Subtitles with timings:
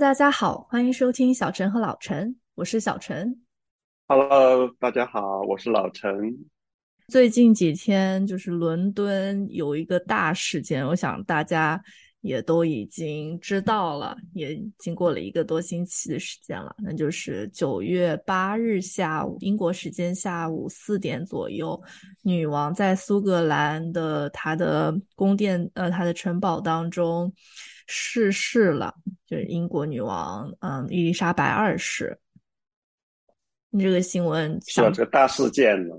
[0.00, 3.38] 大家好，欢迎收听小陈和老陈，我是小陈。
[4.08, 6.10] Hello，大家好，我是老陈。
[7.08, 11.78] 最近几天就是伦敦有一个大事件，我想大家
[12.22, 16.74] 也都已经知道了，也经过了一个多星期的时间了。
[16.78, 21.78] 那就是九月八日下午，英国时间下午四点左右，
[22.22, 27.30] 女王在苏格兰的她的宫殿呃她的城堡当中
[27.92, 28.94] 逝世了，
[29.26, 32.16] 就是英国女王嗯伊丽莎白二世。
[33.70, 35.94] 你这个新闻是这个大事件呢，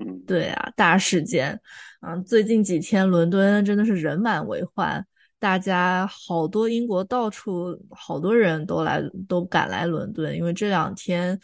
[0.00, 1.60] 嗯，对啊，大事件，
[2.00, 5.06] 嗯，最近几天伦敦真的是人满为患，
[5.38, 11.38] 大家好多英国到处好多人都来都赶来伦敦，因为这两天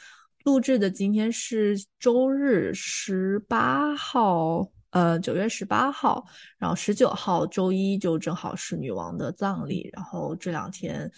[0.45, 6.24] 录制的今天是周日十八号，呃，九月十八号，
[6.59, 11.10] 然后十九号周一就正好是女王的葬礼，然后这两天。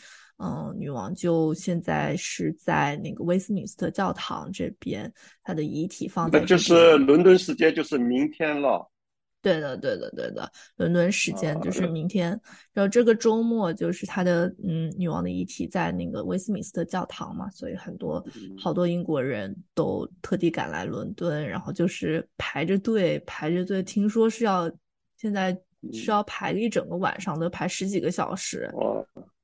[0.45, 5.12] 嗯，女王就现在是在那个威斯敏斯特教堂这边，
[5.45, 6.41] 她的遗体放在。
[6.41, 8.91] 那就是伦敦时间就是明天了。
[9.43, 12.31] 对的，对的，对的，伦敦时间就是明天。
[12.73, 18.25] 然后这个周末就是他的嗯，女王的遗体在那个威斯敏斯特教堂嘛，所以很多
[18.57, 24.70] 好多英国人都特地赶来伦敦，然后就是排着队排着队，听说是要
[25.17, 25.53] 现在
[25.93, 28.70] 是要排一整个晚上，都排十几个小时。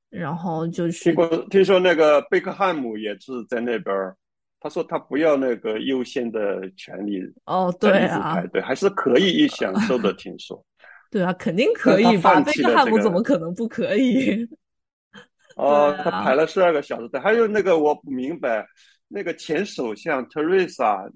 [0.09, 4.17] 然后就是听过听说那个贝克汉姆也是在那边儿，
[4.59, 10.11] 他说他不要那个优先的权利哦，对啊，排队还是可以享受的。
[10.13, 10.61] 听说，
[11.09, 12.39] 对啊，肯定可以吧？
[12.41, 14.47] 贝克汉姆怎么可能不可以？
[15.55, 18.65] 哦，他排了十二个小时队，还有那个我不明白，
[19.07, 21.09] 那个前首相特瑞莎，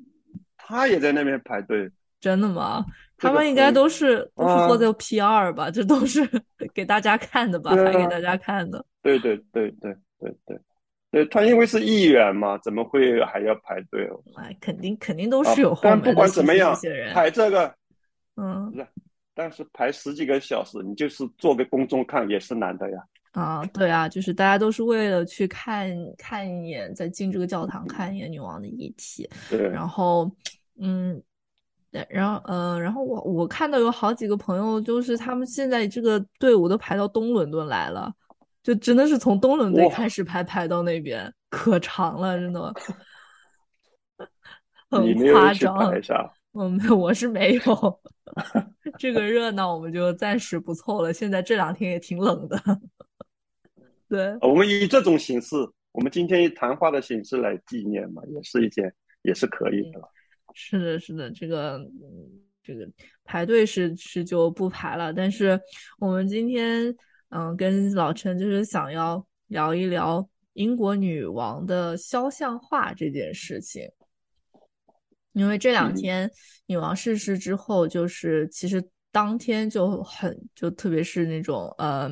[0.57, 1.89] 他也在那边排队。
[2.19, 2.85] 真的吗？
[3.17, 5.69] 他们应该都是都是做这 P 二吧？
[5.69, 6.27] 这都是
[6.73, 7.75] 给大家看的吧？
[7.75, 8.85] 拍给大家看的。
[9.01, 10.59] 对对对对对对，
[11.13, 14.19] 对他因为是议员嘛，怎么会还要排队哦？
[14.35, 16.05] 哎，肯定肯定都是有后门的。
[16.05, 16.75] 但不管怎么样，
[17.13, 17.73] 排这个，
[18.35, 18.87] 嗯，不是，
[19.35, 22.97] 但是排十几个小时，你就是做给公众看也是难的呀。
[23.33, 29.29] 啊，对啊，就是大家都是为了去看看一眼，再进这个教堂看一眼女王的遗体。
[29.49, 30.29] 对，然后，
[30.79, 31.21] 嗯。
[31.91, 38.11] 对，然后，呃，然后我我看到有好几个朋友，就是他们现在这个队伍都排到东伦敦来了，
[38.63, 42.73] 就真的是从东伦敦开始排排到那边，可长了，真的，
[44.89, 45.77] 很夸张。
[46.53, 48.01] 嗯，我是没有。
[48.97, 52.57] 这个热闹我们就暂时不凑了，现在这两天也挺冷的。
[54.07, 55.55] 对，我们以这种形式，
[55.91, 58.93] 我们今天以谈话的形式来纪念嘛，也是一件，
[59.23, 59.99] 也是可以的。
[60.53, 61.81] 是的，是的，这个，
[62.63, 62.87] 这个
[63.23, 65.11] 排队是是就不排了。
[65.11, 65.59] 但是
[65.99, 66.95] 我们今天，
[67.33, 73.89] 嗯，跟老陈就是想要聊一聊英国女王的肖像画这件事情，
[75.33, 76.29] 因为这两天
[76.67, 82.09] 女王逝世之后，就是其实当天就很，就特别是那种，呃。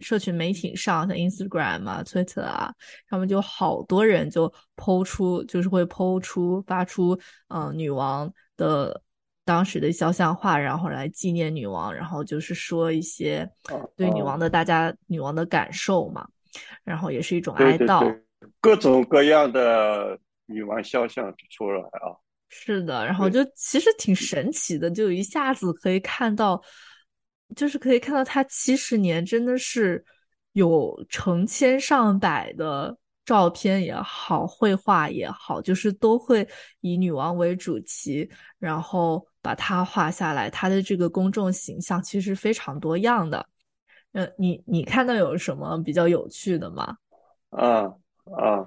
[0.00, 2.70] 社群媒体上，像 Instagram 啊、Twitter 啊，
[3.08, 7.18] 他们就好多人就抛出，就是会抛出发出，
[7.48, 9.02] 嗯，女王的
[9.46, 13.50] 当时的肖像画，然后来纪念女王，然后就是说一些
[13.96, 16.28] 对女王的大家女王的感受嘛，
[16.84, 18.20] 然后也是一种哀悼，
[18.60, 22.12] 各种各样的女王肖像出来啊，
[22.50, 26.62] 是的，然后就其实挺神奇的，就一下子可以看到。
[27.54, 30.04] 就是可以看到，她七十年真的是
[30.54, 36.48] 有成千上百的照片也好，绘画也好，就是都会
[36.80, 40.48] 以女王为主题，然后把它画下来。
[40.48, 43.46] 他的这个公众形象其实非常多样的。
[44.12, 46.96] 呃，你你看到有什么比较有趣的吗？
[47.50, 47.92] 啊
[48.38, 48.66] 啊。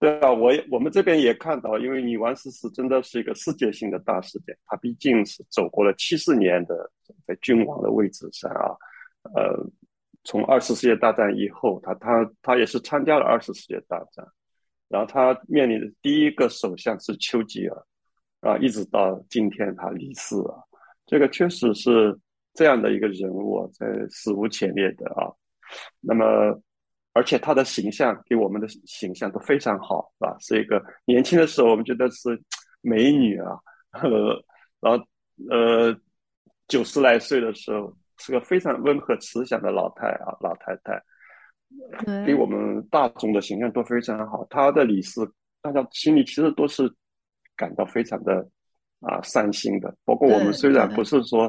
[0.00, 4.54] 对啊，我我们这边也看到，因为女王逝世真的是一个世界性的大事件。
[4.66, 6.90] 她毕竟是走过了七十年的
[7.26, 8.76] 在君王的位置上啊，
[9.34, 9.56] 呃，
[10.24, 14.26] 从二次世界大战以后，他他他也是参加了二次世界大战，
[14.88, 17.86] 然后他面临的第一个首相是丘吉尔，
[18.40, 20.58] 啊，一直到今天他离世啊，
[21.06, 22.18] 这个确实是
[22.54, 25.30] 这样的一个人物，在史无前例的啊，
[26.00, 26.60] 那么。
[27.16, 30.36] 而且他的形象给我们的形象都非常好，是吧？
[30.40, 32.36] 是一个年轻的时候我们觉得是
[32.80, 33.56] 美女啊，
[34.02, 34.44] 呃，
[34.80, 35.04] 然后
[35.48, 35.96] 呃
[36.66, 44.44] 九十来岁的时候是个非常温和慈祥的老太啊，老太太，给我们大众的形象都非常好。
[44.50, 45.20] 她的离世，
[45.60, 46.92] 大家心里其实都是
[47.56, 48.48] 感到非常的
[49.00, 49.94] 啊伤心的。
[50.04, 51.46] 包括我们虽然不是说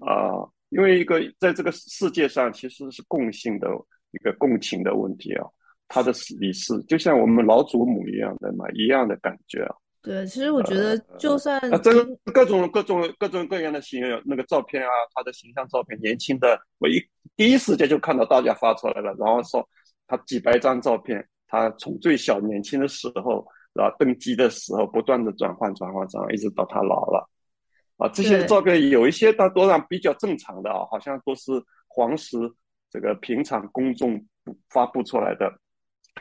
[0.00, 3.68] 啊，因为一个在这个世界上其实是共性的。
[4.12, 5.46] 一个共情的问题啊，
[5.86, 9.72] 她的离世，就像我们老祖母一样的嘛，一样的感觉啊。
[10.02, 16.98] 对，其实我觉得就算啊，这个各种各种各种各样的形那个照片啊，他的形象照片，年轻的，我一
[17.36, 19.68] 第一时间就看到大家发出来了，然后说
[20.06, 27.28] 他几百张照片，他从最小年轻的时候，然后登基的时候，不断的转换转换转换，一直到他老了。
[27.98, 31.52] 啊，这些照片有一些，大多上比较正常的啊，好像都是
[31.86, 32.38] 皇室
[32.90, 34.26] 这个平常公众
[34.70, 35.52] 发布出来的。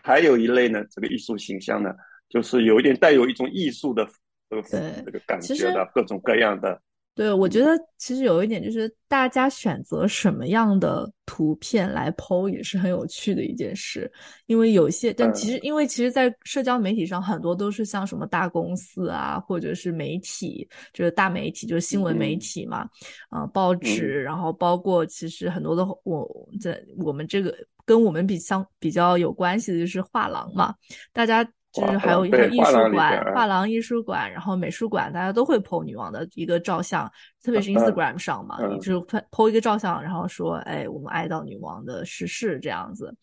[0.03, 1.89] 还有一类呢，这个艺术形象呢，
[2.29, 4.07] 就是有一点带有一种艺术的
[4.49, 4.61] 这个
[5.05, 6.81] 这个感觉的，各种各样的。
[7.15, 14.09] 对，我觉得其实有一点就是，大家选择什么样的图片来 PO 也是很有趣的一件事。
[14.45, 22.87] 因为有些，但其实因为其实，在社交媒体上，很多都是像什么大公司啊，或者是媒体，就是大媒体，就是新闻媒体嘛，
[23.29, 27.53] 啊，报纸，然后包括其实很多的我在我们这个
[27.83, 30.73] 跟我们比相比较有关系的就是画廊嘛，
[31.11, 31.45] 大家。
[31.71, 37.09] 就是还有一些艺术馆、画廊、艺术馆，然后美术馆，大家都会 po 女王的一个照相，
[37.43, 38.99] 特别是 Instagram 上嘛，就
[39.29, 43.15] po 一个照相，然后说，哎，我们哀悼女王的逝世这样子。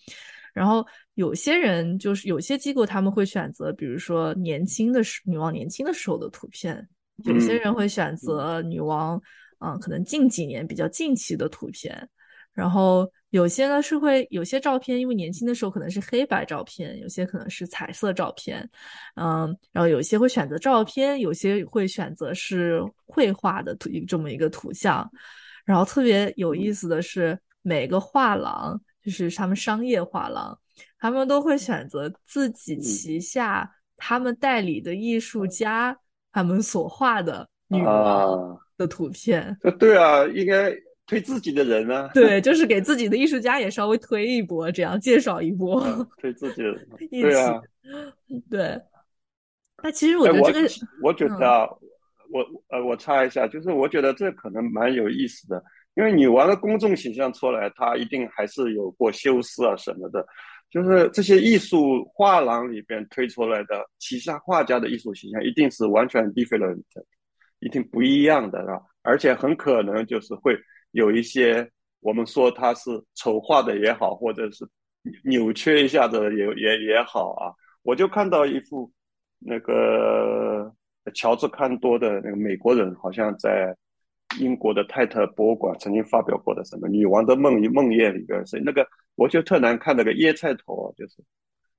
[0.55, 6.89] 然后有些人就是有些机构他们会选择，比如说年轻的时女王年轻的时候的图片，
[7.25, 9.21] 有些人会选择女王，
[9.59, 12.09] 嗯，可能近几年比较近期的图片，
[12.55, 13.11] 然后。
[13.31, 18.67] 有些呢是会有些照片，因为年轻的时候可能是黑白照片，有些可能是彩色照片，
[19.17, 25.11] 嗯，然后有些会选择照片，有些会选择是绘画的图这么一个图像，
[25.65, 30.57] 然后特别有意思的是，每个画廊就是他们商业画廊，
[30.99, 35.99] 他们都会选择自己旗下他们代理的艺术家
[36.33, 39.59] 他们所画的女王的图片。
[39.79, 40.73] 对啊，应该。
[41.07, 42.11] 推自己的人呢？
[42.15, 45.81] 对，就是给自己的艺术家也稍微推一波，这样介绍一波。
[46.21, 47.63] 推自己的人，对啊，
[48.51, 48.81] 对。
[49.83, 50.69] 那其实我觉得这个，
[51.03, 51.69] 我觉得啊，
[52.33, 55.63] 我呃，我插一下，就是我觉得这可能蛮有意思的，
[55.95, 60.27] 因为你玩了公众形象出来，他一定还是有过修饰啊什么的。
[60.71, 66.83] 就是这些艺术画廊里边推出来的旗下画家的艺术形象，一定是完全 different，
[67.61, 68.81] 一定不一样的，是吧？
[69.03, 70.59] 而且很可能就是会。
[70.97, 71.71] 有一些
[72.01, 74.67] 我们说他是丑化的也好，或者是
[75.25, 77.53] 扭曲一下的也也也好啊，
[77.83, 78.91] 我就看到一幅
[79.39, 80.73] 那个
[81.15, 83.77] 乔治康多的那个美国人，好像在
[84.41, 91.23] 英国的泰特博物馆曾经发表过的什么《女王的梦梦魇》里边是那个，我就特难看那个椰菜头，就是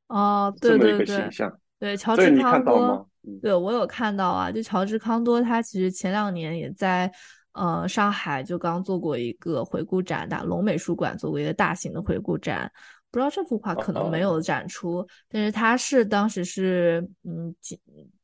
[0.09, 1.51] 哦，这么一个形象。
[1.79, 3.09] 对，乔治康多，
[3.41, 7.11] 对我有看到啊，就乔治康多他其实前两年也在。
[7.57, 12.71] 呃，上海就刚做过一个回顾展，打龙美术馆做过一个大型的回顾展，
[13.09, 17.79] 不知道这幅画可能没有展出，但是它是当时是嗯几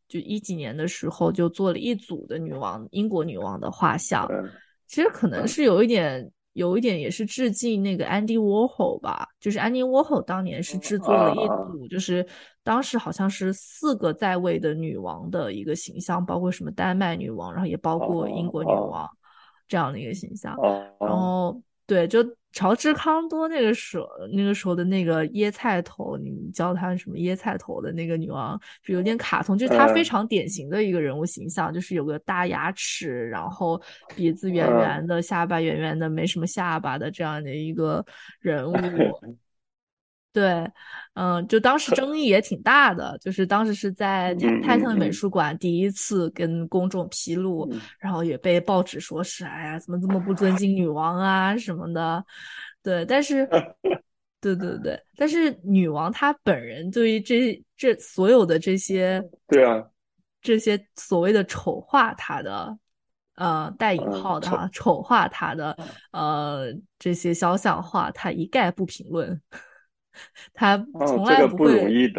[0.08, 4.30] 就一几年的时候就做了一组的女王英国女王的画像，
[4.86, 12.24] 其实可能是有一点有一点也是致敬那个 Andy Warhol 吧，就是 Andy Warhol 当年是制作了一组，就是
[12.64, 19.10] 当时好像是四个在位的女王的一个形象，包括什么丹麦女王，然后也包括英国女王。
[19.74, 20.56] 这样的一个形象，
[21.00, 33.82] 然后对，就乔治康多那个时候，那个时候的那个椰菜头，你叫他什么椰菜头的那个女王，就有点卡通，就是她非常典型的一个人物形象，就是有个大牙齿，然后
[34.16, 38.06] 鼻子圆圆的，下巴圆圆的，没什么下巴的这样的一个
[38.42, 38.74] 人物。
[40.34, 40.68] 对，
[41.14, 52.26] 嗯，就当时争议也挺大的，就是当时是在泰特美术馆第一次跟公众披露，然后也被报纸说是，哎呀，怎么这么不尊敬女王啊什么的。
[52.82, 53.48] 对，但是，
[54.42, 59.86] 对对对，但是女王她本人对于这这所有的这些， 对啊，
[60.42, 62.76] 这些所谓的丑化她的，
[63.36, 65.78] 呃，带引号的哈，丑化她的，
[66.12, 69.40] 呃，这些肖像画，她一概不评论。
[70.54, 70.78] 他
[71.08, 72.10] 从来不会，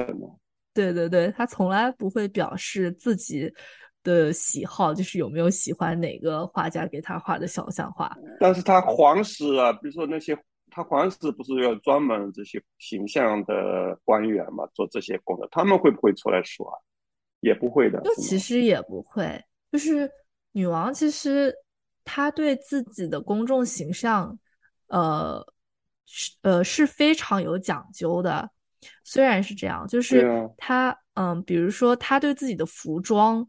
[0.73, 3.49] 对对对，他从来不会表示自己
[4.03, 8.17] 的喜好，就是有没有喜欢哪个画家给他画的肖像画。
[8.41, 10.37] 但是他皇室啊，比如说那些
[10.71, 16.69] 他皇室不是要专门这些形象的官员嘛，做这些工作，他们会不会出来说？
[16.69, 16.75] 啊？
[17.41, 18.01] 也不会的。
[18.01, 20.11] 就其实也不会，就是
[20.51, 21.55] 女王其实
[22.05, 24.37] 她对自己的公众形象，
[24.89, 25.47] 呃。
[26.07, 28.51] 是呃是非常有讲究的，
[29.03, 33.47] 虽然是这样，就是她嗯，比如说她对自己的服装，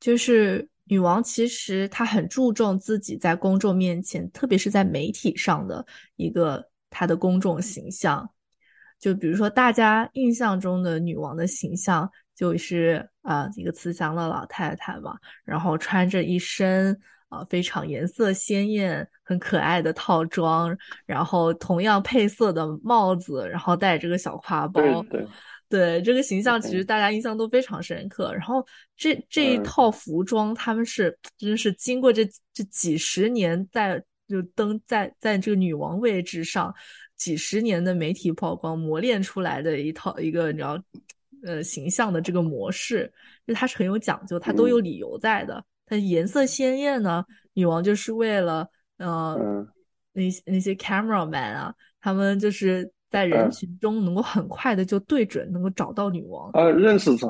[0.00, 5.84] 就是女王其实她很注重自己在公众面前，特别是在媒体上的
[6.16, 8.28] 一个她的公众形象，
[8.98, 20.76] 就比如说大家印象中的女王的形象，就是啊一个慈祥的老太太嘛，然后穿着一身啊非常颜色鲜艳、很可爱的套装，
[21.06, 24.80] 然后同样配色的帽子，然后带着个小挎包。
[25.10, 25.26] 对。
[25.66, 28.32] 对这个形象，其实大家印象都非常深刻。
[28.32, 28.64] 然后
[28.96, 36.72] 这这一套服装，他们是真是经过这这几十年在就登在在这个女王位置上
[37.16, 40.80] 几十年的媒体曝光磨练出来的一套一个你知道
[41.42, 43.12] 呃形象的这个模式，
[43.44, 45.64] 就它是很有讲究，它都有理由在的。
[45.94, 48.66] 它颜色鲜艳呢，女王就是为了
[48.98, 49.36] 呃
[50.12, 52.90] 那那些 camera man 啊，他们就是。
[53.10, 57.28] 在人群中能够很快的就对准，能够找到女王啊，认识她，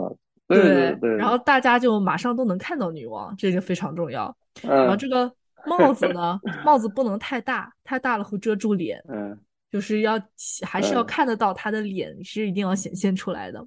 [0.48, 4.34] 对对对，然后大家就马上都能看到女王，这个非常重要。
[4.62, 5.30] 然后这个
[5.66, 9.38] 帽子呢， 帽子不能太大，太大了会遮住脸，嗯，
[9.70, 10.18] 就是要
[10.62, 13.58] 还是要看得到她的脸，是一定要显现出来的，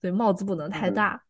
[0.00, 1.20] 所以帽子不能太大。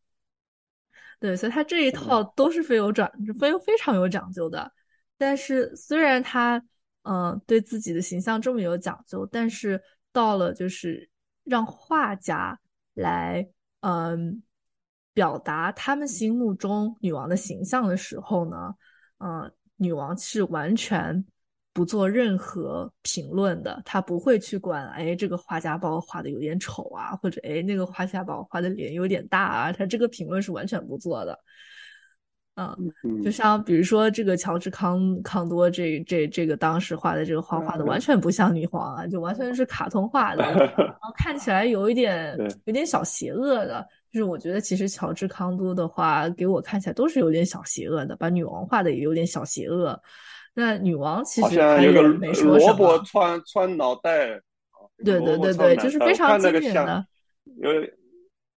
[1.26, 4.70] 对，所以他这一套都是非有讲，非非常有讲究的。
[5.18, 6.62] 但是虽然他
[7.02, 9.82] 嗯对自己的形象这么有讲究，但是。
[10.12, 11.10] 到了就是
[11.44, 12.58] 让画家
[12.94, 13.46] 来
[13.80, 14.42] 嗯
[15.12, 18.74] 表达他们心目中女王的形象的时候呢，
[19.18, 21.22] 嗯，女王是完全
[21.76, 31.38] 不做任何评论的，他不会去管，哎，这个画家把我画的有点丑啊，或者哎，那个画家把我画的脸有点大啊，他这个评论是完全不做的。
[32.54, 32.74] 嗯，
[33.22, 40.42] 就像比如说这个乔治康康多这这这个当时画的这个画画的完全不像女皇啊，就完全是卡通画的，
[40.78, 43.86] 然后看起来有一点有点小邪恶的。
[44.10, 50.00] 就是我觉得其实乔治康多的话给我看起来都是有点小邪恶的，把女王画的也有点小邪恶。
[50.56, 52.74] 那女王其实她也没说什么。
[52.74, 54.40] 萝卜穿穿脑袋。
[55.04, 57.06] 对对对对，就是非常经典的。
[57.58, 57.70] 有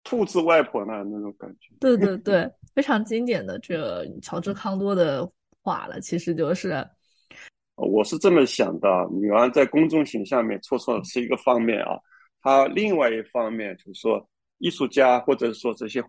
[0.04, 1.74] 兔子外婆那那种感觉。
[1.80, 2.48] 对对 对。
[2.74, 5.28] 非常经典的这乔治康多的
[5.62, 6.86] 话了，其实就是，
[7.74, 11.98] 我是这么想的：女王在公众形象面错错是一个方面啊，
[12.40, 14.24] 她另外一方面就是说，
[14.58, 16.06] 艺术家或者说这些呃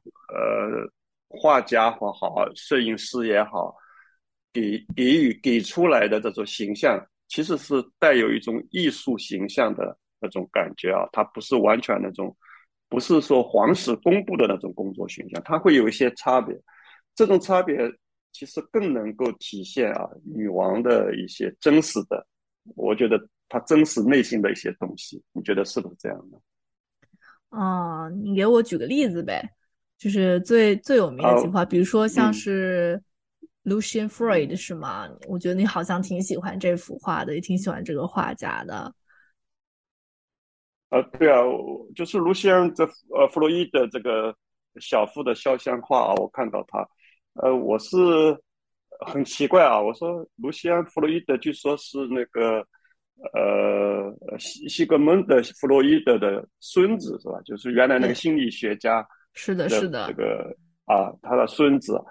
[1.27, 3.75] 画家也好，摄影师也好，
[4.53, 12.35] 给给予给出来的这种形象，其实是带有一种艺术形象的那种感觉啊，它不是完全那种。
[12.91, 16.59] 不是说皇室公布的那种工作形象，它会有一些差别。
[17.13, 17.77] 这种差别
[18.31, 22.25] 其实更能够体现啊女王的一些真实的，
[22.75, 25.21] 我觉得她真实内心的一些东西。
[25.33, 26.41] 你觉得是不是这样的？
[27.49, 29.47] 啊，你给我举个例子呗，
[29.95, 32.99] 就是最最有名的情况，比如说像是
[33.69, 35.07] Lucian Freud 是吗？
[35.27, 38.93] 我觉得你好像挺喜欢这幅画的，也挺喜欢这个画家的。
[40.89, 41.38] 啊，对啊，
[41.95, 44.35] 就是卢西安这呃弗洛伊德这个
[44.79, 46.79] 小腹的肖像画啊，我看到他，
[47.33, 47.95] 呃，我是
[49.05, 52.65] 很奇怪啊，我说卢西安弗洛伊德据说是那个
[53.33, 57.39] 呃西西格蒙德弗洛伊德的孙子是吧？
[57.45, 62.01] 就是原来那个心理学家，是的，是的，这个啊，他的孙子。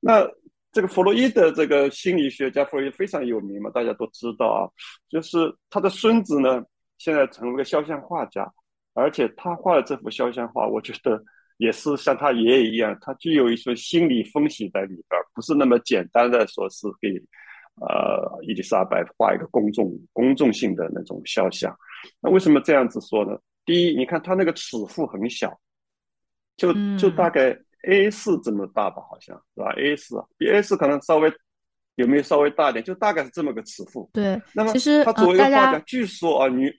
[0.00, 0.28] 那
[0.74, 4.68] 这个弗洛伊德这个心理学家弗洛伊非常有名嘛，大家都知道啊，
[5.08, 5.38] 就是
[5.70, 6.62] 他的孙子呢。
[6.96, 8.50] 现在成为个肖像画家，
[8.94, 11.22] 而且他画的这幅肖像画，我觉得
[11.56, 17.08] 也是像他爷爷一样，他具有一些心理分析在里边，不是那么简单的说是给
[17.80, 21.76] 呃伊丽莎白画一个公众公众性的那种肖像。
[22.20, 23.36] 那为什么这样子说呢？
[23.66, 25.52] 第一，你看他那个尺幅很小，
[26.56, 31.32] 就就大概 A 四这么大吧，好像是吧？A 四比 A 四可能稍微
[31.96, 32.84] 有没有稍微大一点？
[32.84, 34.08] 就大概是这么个尺幅。
[34.12, 36.72] 对，那么其实他作为一个画家，据说啊，女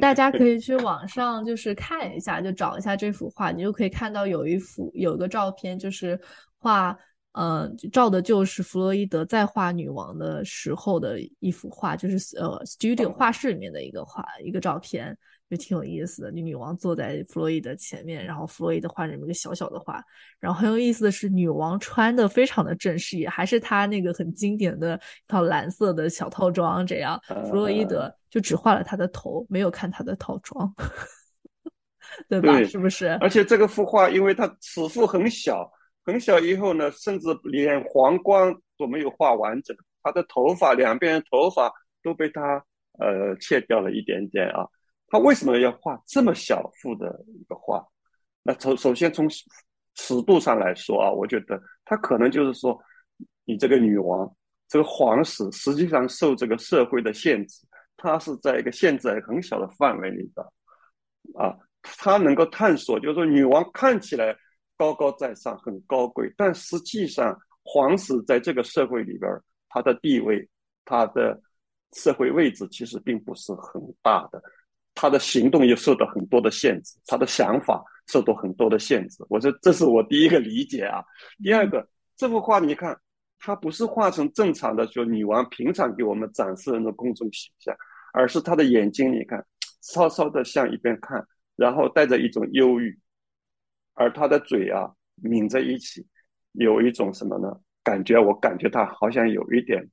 [0.00, 6.20] 大家可以去网上就是看一下，就找一下这幅画，你就可以看到有一幅有个照片，就是
[6.58, 6.96] 画，
[7.32, 15.16] 呃，照的就是弗洛伊德在画女王的时候的一幅画，就是呃，studio 画室里面的一个画一个照片。
[15.54, 20.02] 就挺有意思的，女王坐在弗洛伊德前面，然后弗洛伊德画这么一个小小的画，
[20.40, 30.74] 然后很有意思的是，女王穿的非常的正式，也还是她那个很经典的一套蓝色的小套装，这样弗洛伊德就只画了她的头，没有看她的套装，
[32.28, 32.60] 对吧？
[32.64, 33.08] 是不是？
[33.20, 35.70] 而且这个幅画，因为它尺幅很小，
[36.04, 42.64] 很小以后呢，甚至连皇冠都没有画完整，他的头发两边头发都被他
[42.98, 44.66] 呃切掉了一点点啊。
[45.14, 47.86] 他为什么要画这么小幅的一个画？
[48.42, 49.28] 那首首先从
[49.94, 52.76] 尺度上来说啊，我觉得他可能就是说，
[53.44, 54.28] 你这个女王，
[54.66, 57.64] 这个皇室实际上受这个社会的限制，
[57.96, 60.42] 它是在一个限制很小的范围里的。
[61.38, 64.36] 啊，他能够探索，就是说女王看起来
[64.76, 69.30] 高高在上，很高贵，但实际上皇室在这个社会里边，
[69.68, 70.48] 他的地位，
[70.84, 71.40] 他的
[71.92, 74.42] 社会位置其实并不是很大的，
[74.94, 79.24] 他的行动也受到很多的限制，他的想法受到很多的限制。
[79.28, 81.02] 我说这是我第一个理解啊。
[81.42, 81.86] 第二个，
[82.16, 82.98] 这幅画你看，
[83.38, 87.76] 它不是画成正常的，说女王平常给我们展示的那种公众形象，
[88.12, 89.44] 而是她的眼睛，你看。
[89.86, 91.22] 稍稍的向一边看，
[91.56, 92.98] 然后带着一种忧郁，
[93.92, 96.06] 而他的嘴啊抿在一起，
[96.52, 97.54] 有一种什么呢？
[97.82, 99.86] 感觉我感觉他好像有一点，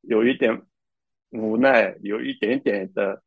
[0.00, 0.60] 有一点
[1.30, 3.22] 无奈，有一点点的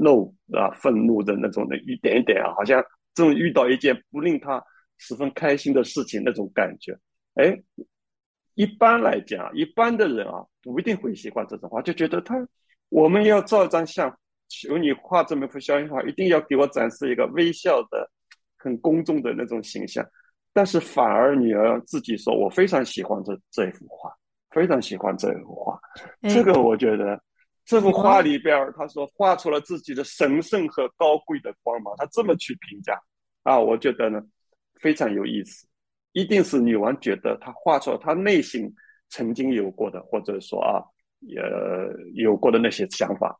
[0.00, 2.82] 怒啊，愤怒的那种的一点一点啊，好像
[3.14, 4.62] 正遇到一件不令他
[4.98, 6.96] 十分开心的事情那种感觉。
[7.34, 7.58] 哎，
[8.54, 12.36] 一般来讲，一般的人啊不一定会喜欢这种话，就觉得他
[12.88, 14.16] 我们要照一张相。
[14.54, 18.06] 求你画这么幅肖像画，一定要给我展示一个微笑的、
[18.58, 20.06] 很公众的那种形象。
[20.52, 24.12] 但是反而女儿自己说：“我非常喜欢这这一幅画，
[24.50, 25.80] 非常喜欢这一幅画。”
[26.28, 27.18] 这个我觉得，
[27.64, 31.94] 这幅画里边，他说画出了自己的神圣和高贵的光芒。
[31.96, 33.00] 他这么去评价
[33.42, 34.20] 啊，我觉得呢
[34.80, 35.66] 非常有意思。
[36.12, 38.70] 一定是女王觉得她画出了她内心
[39.08, 40.82] 曾经有过的，或者说啊，
[41.36, 43.38] 呃，有过的那些想法。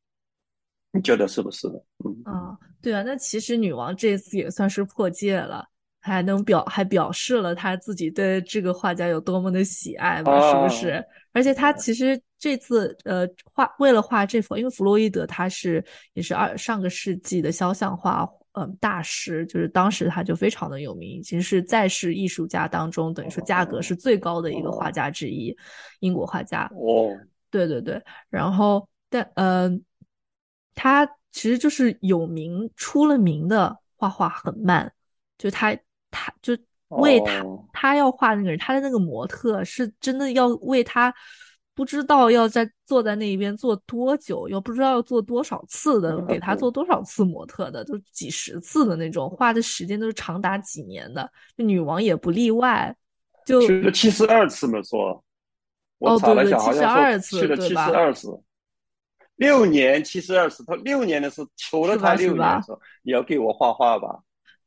[0.93, 1.75] 你觉得是不是呢？
[2.05, 5.69] 嗯啊，对啊，那其实女王这次也算是破戒了，
[6.03, 11.03] 还能表还表示了他自己对这个画家有多么的喜爱嘛，是不是？
[11.33, 15.83] 而且他其实这次呃画为了画这幅，因为弗洛伊德他是
[16.13, 25.57] 也是二上个世纪的肖像画嗯大师，就是当时他就非常的有名，已经是在世艺术家当中等于说价格是最高的一个画家之一，
[26.01, 26.71] 英国画家。
[26.75, 27.17] 哦，
[27.51, 29.83] 对对对，然后但嗯。
[30.75, 34.91] 他其实就是有名出了名的画画很慢，
[35.37, 35.77] 就他
[36.13, 36.57] 他就
[36.91, 41.13] 为他他要画那个人，他的那个模特是真的要为他
[41.75, 52.95] 不知道要在坐在那一边坐多久，又不知道要做多少次的，给他做多少次模特的，都几十次的那种，画的时间都是长达几年的，女王也不例外，
[53.47, 55.25] 就去了七十二次没错，
[55.99, 58.29] 我查了一下，好像说去了七十二次。
[59.37, 64.21] 六年七十二次，他六年的时候求了他六年说你要给我画画吧，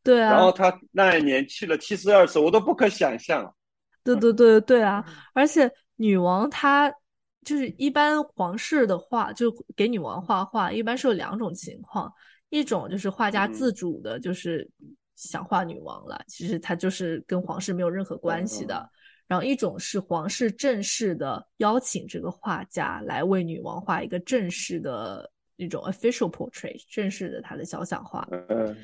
[0.06, 0.32] 对啊。
[0.32, 3.54] 然后他那一年去了七十二次，我都不可想象。
[4.04, 5.04] 对对对对啊！
[5.34, 6.94] 而且女王她
[7.44, 12.14] 就是一般皇室的画，就给女王画画，一般是有两种情况，
[12.50, 14.70] 一种就是画家自主的，就是
[15.16, 18.88] 想画女王了，其实他就是跟皇室没有任何关系的。
[19.28, 28.28] 然后一种是皇室正式的邀请这个画家来为女王画一个正式的那种 official portrait，正式的她的肖像画。
[28.50, 28.78] 嗯，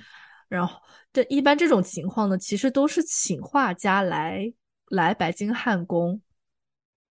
[0.51, 0.81] 然后
[1.13, 4.51] 这一般这种情况呢，其实都是请画家来
[4.89, 6.19] 来白金汉宫，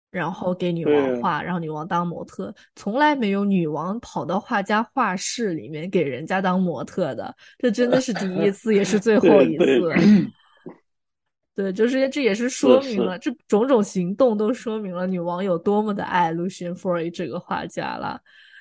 [0.10, 9.94] 然后给女王画，然后女王当模特，从来没有女王跑到画家画室里面给人家当模特的，这真的是第一次，也是最后一次。
[11.54, 18.18] 对，就是这也是说明了，这种种行动都说明了女王有多么的爱 Lucian Freud 这个画家了。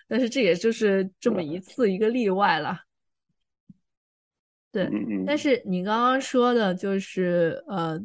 [0.09, 2.84] 但是这也就是这么一次一个例外了。
[4.75, 4.91] 对，
[5.27, 7.99] 但是你刚刚说的就是呃，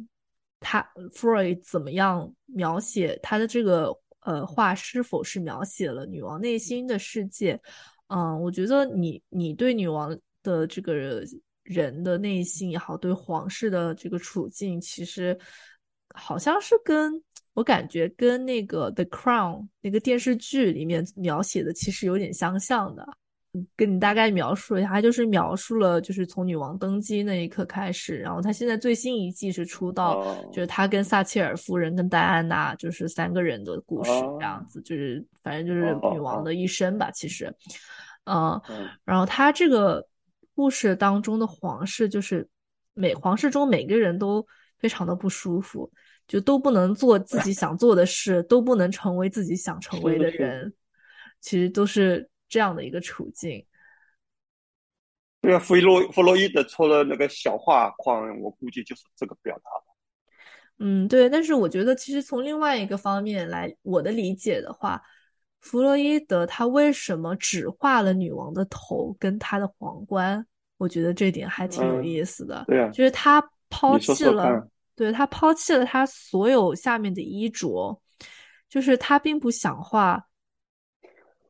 [0.60, 0.80] 他
[1.12, 7.60] Freud 怎么样描写他的这个呃画是否是描写了女王内心的世界？
[8.08, 11.22] 嗯，我觉得你你对女王的这个。
[11.62, 15.38] 人的内心也好，对皇室的这个处境，其实
[16.14, 17.12] 好像是跟
[17.52, 23.06] 我感觉跟那个《The Crown》那个电视剧里面描写的其实有点相像的。
[23.76, 36.54] 跟你大概描述一下，他就是描述了，就是从女王登基那一刻开始，然后他现在最新一季是出道，就是他跟撒切尔夫人跟戴安娜就是三个人的故事这样子，就是反正就是女王的。
[36.54, 37.52] 一生吧，其实，
[38.24, 38.60] 嗯，
[39.04, 40.06] 然后他这个。
[40.52, 42.46] 故事当中的皇室就是
[42.92, 44.46] 每皇室中每个人都
[44.78, 45.90] 非常的不舒服，
[46.28, 50.28] 就都不能做自己想做的事，都不能成为自己想成为的。
[50.28, 50.70] 人，
[51.40, 53.64] 其实都是这样的一个处境。
[55.40, 59.70] 对啊，弗洛弗洛伊德戳了那个小画框，我估计就是这个表达
[60.80, 61.30] 嗯，对。
[61.30, 65.02] 但是我觉得，其实从另外一个方面来，我的理解的话。
[65.62, 70.46] 弗洛伊德他为什么只画了女王的头跟她的皇冠？
[70.78, 72.64] 我觉得这点还挺有意思的。
[72.66, 78.00] 对啊，就是他抛弃了，对他抛弃了他所有下面的衣着，
[78.70, 80.28] 就是他并不想画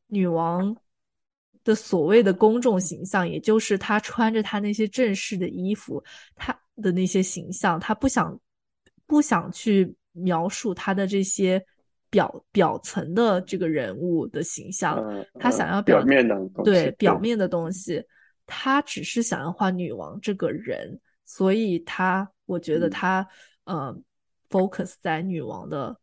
[0.08, 0.76] 女王
[1.62, 6.02] 的所谓的公众形象，也就是他穿着他那些正式的衣服，
[6.34, 8.38] 他的那些形象，他不想
[9.06, 11.62] 不想去描述他的这些
[12.08, 15.04] 表表层的这个人物的形象，
[15.38, 18.02] 他想要表面的对表面的东西，
[18.46, 23.26] 他只是想要画女王这个人，所以他我觉得他
[23.64, 23.94] 呃
[24.48, 25.96] focus 在女王的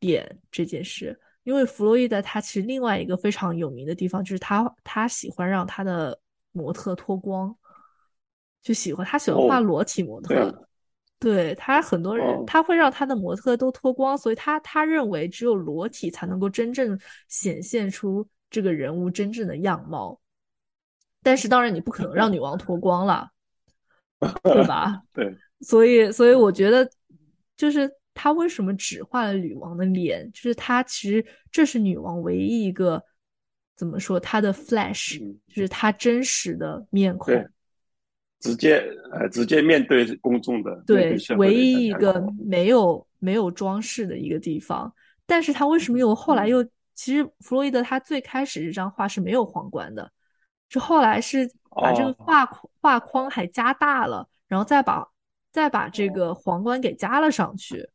[0.00, 1.18] 点这件事。
[1.46, 6.18] 因为弗洛伊德他其实另外一个非常有名的地方就是他他喜欢让他的
[6.50, 7.56] 模特脱光，
[8.60, 10.66] 就喜欢他喜欢画裸体模特，
[11.20, 20.20] 对他很多人他会让他的模特都脱光，所以他他认为只有裸体才能够真正显现出这个人物真正的样貌。
[21.22, 23.30] 但是当然你不可能让女王脱光了，
[24.42, 25.00] 对吧？
[25.12, 26.90] 对，所以所以我觉得
[27.56, 27.88] 就是。
[28.16, 30.28] 他为什么只画了女王的脸？
[30.32, 33.04] 就是他其实这是女王唯一一个
[33.76, 37.34] 怎么说她的 flash，就是她真实的面孔，
[38.40, 44.90] 直接呃直接面对公众的，对，唯一一个没有没有装饰的一个地方。
[45.26, 50.10] 但是他为什么又后来又其实弗洛伊德他最开始这张画是没有皇冠的，
[50.70, 52.46] 是后来是把这个画
[52.80, 55.06] 画框还加大了，然后再把
[55.52, 57.86] 再把这个皇冠给加了上去。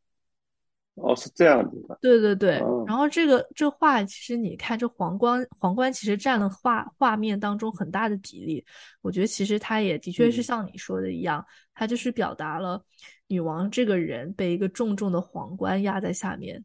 [0.94, 1.98] 哦，是这样子的。
[2.02, 8.64] 对对对，然后这个这画，其实你看这皇冠，皇冠其实占了画画面当中很大的比例。
[9.00, 12.84] 我觉得其实它也的确是像你说的一样，它就是表达了
[13.26, 16.62] 女王这个人被一个重重的皇冠压在下面，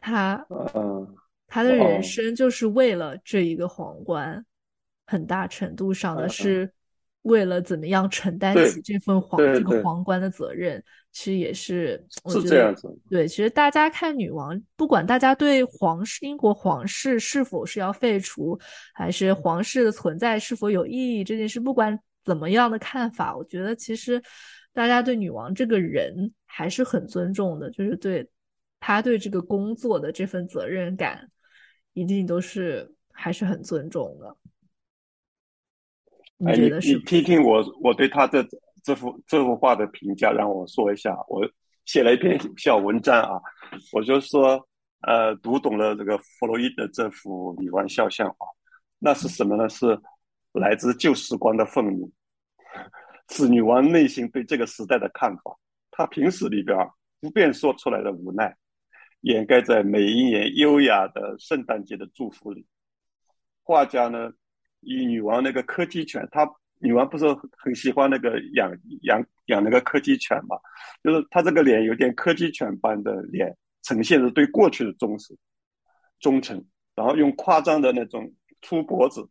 [0.00, 0.44] 她，
[1.46, 4.44] 她的人生就是为了这一个皇冠，
[5.06, 6.72] 很大程度上的是。
[7.22, 12.88] 为了怎么样承担起这份皇这个皇冠的责任，其实也是是这样子。
[13.10, 18.58] 对，其实大家看女王，不管大家对皇室英国皇室是否是要废除，
[18.94, 24.22] 还是皇室的存在是否有意义这件事，不管怎么样的看法，我觉得其实
[24.72, 28.26] 大家对女王这个人还是很尊重的，就是对
[28.78, 31.28] 她对这个工作的这份责任感，
[31.92, 34.36] 一定都是还是很尊重的。
[36.46, 38.46] 哎，你你听听我我对他的
[38.82, 41.14] 这幅这幅画的评价，让我说一下。
[41.28, 41.46] 我
[41.84, 43.40] 写了一篇小文章啊，
[43.92, 44.66] 我就说，
[45.02, 48.46] 呃，读懂了这个弗洛伊德这幅女王肖像画，
[48.98, 49.68] 那是什么呢？
[49.68, 50.00] 是
[50.52, 52.10] 来自旧时光的愤怒，
[53.28, 55.58] 是女王内心对这个时代的看法。
[55.90, 56.76] 她平时里边
[57.20, 58.56] 不便说出来的无奈，
[59.20, 62.66] 掩盖在每一年优雅的圣诞节的祝福里。
[63.62, 64.32] 画家呢？
[64.80, 67.26] 以女王那个柯基犬，她女王不是
[67.58, 70.56] 很喜欢那个养养养那个柯基犬嘛？
[71.02, 75.36] 就是她这个脸有点柯基犬般的脸，呈现着对过去的忠实、
[76.18, 76.64] 忠诚，
[76.94, 79.28] 然后用夸张的那种粗脖子，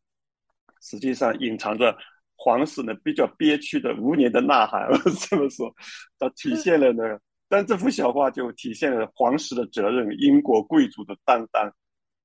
[0.82, 1.98] 实际上隐藏着
[2.36, 4.88] 皇室呢比较憋屈的无年的呐喊。
[5.28, 5.74] 这么说，
[6.20, 7.04] 它体现了呢，
[7.48, 11.74] 但这幅小画就体现了皇室的责任，英国贵族的担当。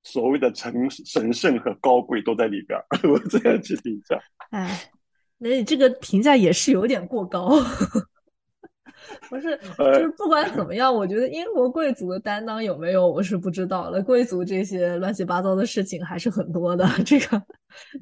[0.05, 4.17] 所谓的神神圣和高贵都在里边儿， 我这样去评价。
[4.51, 4.89] 哎，
[5.39, 7.59] 那你这个评价也是有点过高。
[9.29, 14.01] 不是， 就是不管怎么样，我觉得英国贵族的担当有没有，我是不知道了。
[14.01, 16.87] 贵族这些乱七八糟的事情还是很多的。
[17.05, 17.41] 这个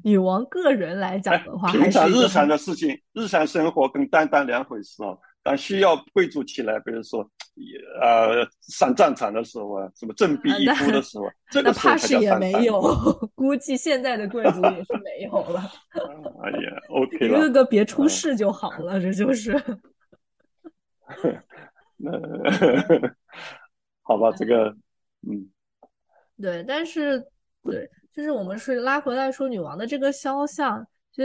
[0.02, 5.18] 女王个人来讲的话，平常日常的事情、日常生活跟担当两回事哦。
[5.46, 7.20] 但需要贵族起来，比如说，
[8.00, 12.80] 呃，上战场的时候啊，什么振臂一呼的时候，这 个怕是也没有，
[13.36, 15.60] 估计现在的贵族也是没有了。
[16.42, 19.52] 哎呀，OK 了，一个个别出事就好了，这就是。
[21.98, 22.10] 那
[24.00, 24.74] 好吧，这个，
[25.28, 25.46] 嗯，
[26.40, 27.22] 对，但是
[27.62, 31.24] 对，就是我们是拉回来说女王的这个肖像，就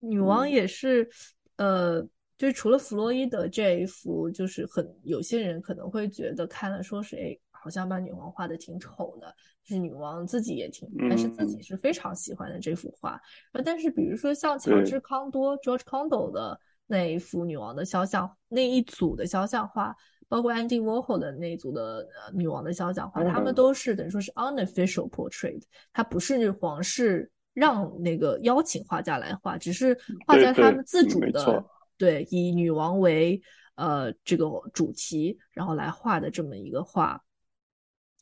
[0.00, 1.08] 女王也是，
[1.56, 2.06] 呃。
[2.40, 9.26] 就是除了弗洛伊德这一幅，就是很有些人可能会觉得看了说是哎，好像把女王画的挺丑的，
[9.62, 13.20] 就是女王自己也挺，但是自己是非常喜欢的这幅画。
[13.62, 19.94] 但是比如说像乔治康多 （George Condo） 的那一幅女王的肖像，那一组的肖像画，
[20.26, 25.60] 包括 Andy Warhol 的那一组的女王的肖像画，他们都是等于说是 unofficial portrait，
[25.92, 29.94] 它不是皇室让那个邀请画家来画，只是
[30.26, 31.62] 画家他们自主的。
[32.00, 33.38] 对，以女王为
[33.74, 37.22] 呃这个主题，然后来画的这么一个画。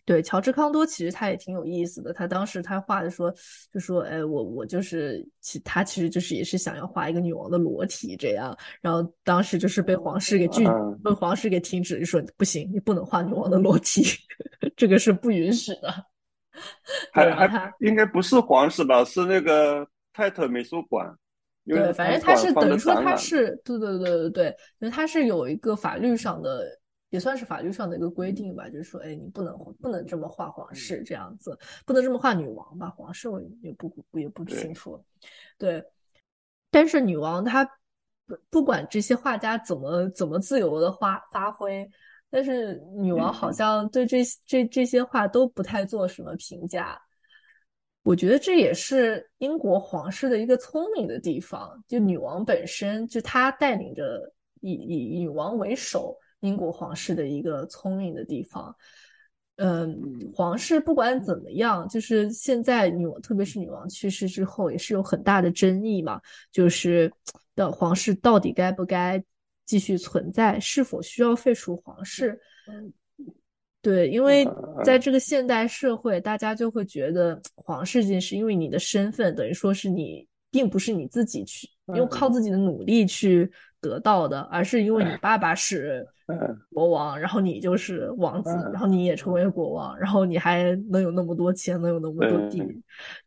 [0.04, 2.12] 对，乔治康多其实他也挺有意思的。
[2.12, 3.32] 他当时他画的说，
[3.72, 8.56] 就说，哎，我我就是其他其实就是也是想要画一个女王的裸体这样。
[8.80, 10.64] 然后当时就是被皇室给拒，
[11.04, 14.02] 被皇室给停止，就说不行，你不能画女王的裸体，
[14.76, 15.94] 这个是不允许的。
[17.12, 19.04] 还还应该不是皇室吧？
[19.04, 21.16] 是那个泰特美术馆。
[21.68, 24.46] 对，反正它是等于说它是，对对对对对，
[24.78, 26.64] 因为它是有一个法律上的，
[27.10, 32.88] 也算是法律上的一个规定吧，就是说，哎，你不能不能这么画皇室这样子，不能这么画女王吧？
[32.88, 34.98] 皇室我也不也不清楚。
[35.58, 35.84] 对，
[36.70, 37.68] 但是女王她
[38.50, 41.88] 不管这些画家怎么怎么自由的发发挥，
[42.30, 47.00] 但是女王好像对这这这些画都不太做什么评价。
[48.08, 58.74] 我觉得这也是英国皇室的一个聪明的地方，就女王本身就她带领着以以女王为首，英国皇室的一个聪明的地方。
[59.56, 60.00] 嗯，
[60.32, 66.18] 皇室不管怎么样，就是现在女王，特别是女王去世之后，也是有很大的争议嘛，
[66.50, 67.12] 就是
[67.54, 69.22] 的皇室到底该不该
[69.66, 72.40] 继续存在，是否需要废除皇室？
[73.80, 74.46] 对，因为
[74.84, 83.48] 在这个现代社会，大家就会觉得 皇室这件事，因为你的身份等于说是你，并不是你自己去用靠自己的努力去
[83.80, 86.04] 得到的，而是因为你爸爸是
[86.74, 92.58] 国王，然后你就是王子，然后你也成为国王，然后你还能有那么多钱，能有那么多地，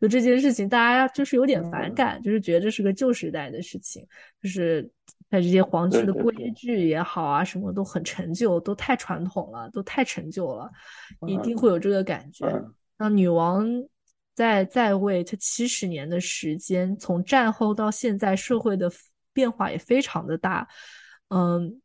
[0.02, 4.06] 就这件事情，大家就是有点反感，就是觉得这是个旧时代的事情，
[4.44, 4.88] 就是。
[5.32, 10.70] 在这些皇室的规矩也好啊，什么都很陈旧，都太传统了，都太陈旧了，
[11.26, 12.46] 一定会有这个感觉。
[12.98, 13.66] 那女王
[14.36, 18.92] 在在位这七十年的时间，从战后到现在，社会的
[19.32, 20.68] 变化也非常的大。
[21.30, 21.82] 嗯，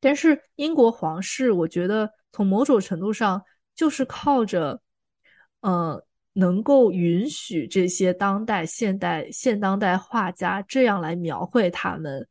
[0.00, 3.42] 但是英国皇室，我觉得从某种程度上
[3.74, 4.80] 就是靠着，
[5.60, 12.26] 呃，能够允许这些当代现代现当代画家这样来描绘他们。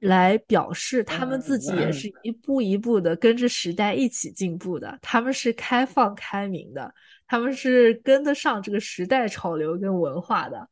[0.00, 6.92] 来表示他们自己也是一步一步的跟着时代一起进步的，他们是开放开明的，
[7.26, 10.68] 他们是跟得上这个时代潮流跟文化的，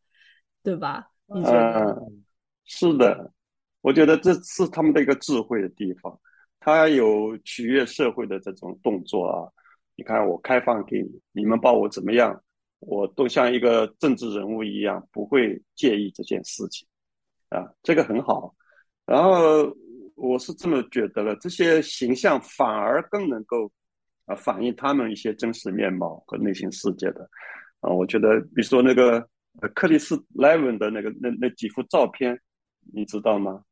[0.63, 1.11] 对吧？
[1.27, 2.03] 你觉得？
[2.65, 3.33] 是的，
[3.83, 6.19] 我觉得这是他们的一个智慧的地方，
[6.59, 9.53] 他有取悦社会的这种动作啊。
[9.95, 12.43] 你看，我开放给你，你们把我怎么样，
[12.79, 16.87] 我都像一个政治人物一样，不会介意这件事情
[17.51, 18.55] 啊，这个很好。
[19.09, 19.75] 然后
[20.17, 23.73] 我是这么觉得了，这些形象反而更能够
[24.27, 27.27] 啊反映他们一些真实面貌和内心世界的
[27.81, 27.89] 啊。
[27.89, 29.27] 我觉得，比如说那个
[29.75, 32.39] 克里斯莱文的那个那那几幅照片，
[32.93, 33.63] 你知道吗？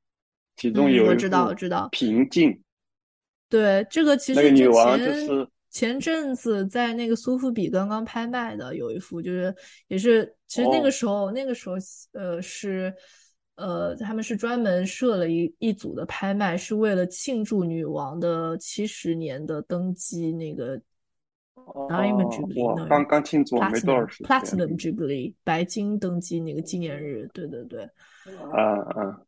[0.57, 1.29] 其中有一幅
[1.90, 2.59] 平静。
[3.51, 9.55] 对，这个其实那个女王就是前阵子在那个苏富比刚刚拍卖的，有一幅就是
[9.88, 11.75] 也是，其实那个时候那个时候
[12.14, 12.94] 呃是。
[13.57, 20.81] 呃，他们是专门设了一一组的拍卖，是为了庆祝女王的七十年的登基那个。
[21.66, 24.29] Diamond Jubilee，刚刚庆祝没多少时间。
[24.29, 27.83] Platinum Jubilee，白金登基那个纪念日，对对对。
[28.25, 29.27] 嗯嗯。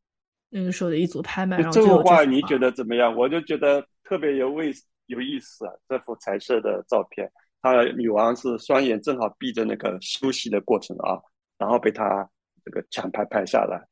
[0.49, 3.13] 那个时候的一组拍卖，这幅画你觉得怎么样？
[3.17, 4.73] 我就觉得特别有味
[5.07, 5.73] 有意思啊！
[5.89, 7.29] 这幅彩色的照片，
[7.61, 11.19] 她女王是双眼正好闭着那个休息的过程啊，
[11.59, 12.29] 然后被他
[12.65, 13.85] 这个抢拍拍下来。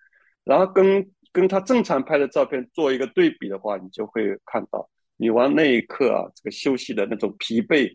[0.47, 7.93] 然后跟跟他正常拍的照片做一个对比的话，你就会看到女王那一刻啊，这个休息的那种疲惫，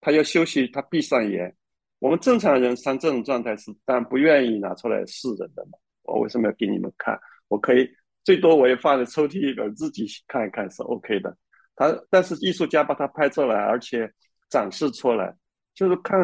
[0.00, 1.54] 她要休息，她闭上眼。
[1.98, 5.72] 我们正常人像这种状态是，但不愿意拿出来示人的嘛。
[6.04, 7.16] 我为什么要给你们看？
[7.48, 7.86] 我可以
[8.24, 11.36] 最多我也放在抽屉里边自己看一看是 OK 的。
[11.76, 14.10] 他但是艺术家把它拍出来，而且
[14.48, 15.36] 展示出来，
[15.74, 16.18] 就是看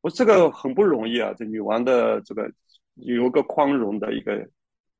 [0.00, 1.34] 我这个很不容易啊。
[1.36, 2.50] 这女王的这个
[2.94, 4.48] 有个宽容的一个。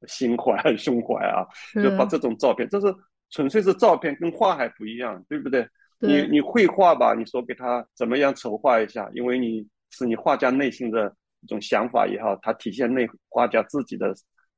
[0.06, 1.44] 心怀胸怀啊，
[1.82, 2.94] 就把这种照片，这是
[3.30, 5.66] 纯粹是照片，跟画还不一样，对不对？
[6.00, 14.14] 你你绘画吧，你说给他怎么样筹划一下，因为你是你画家内心的一种想法也好，它体现内画家自己的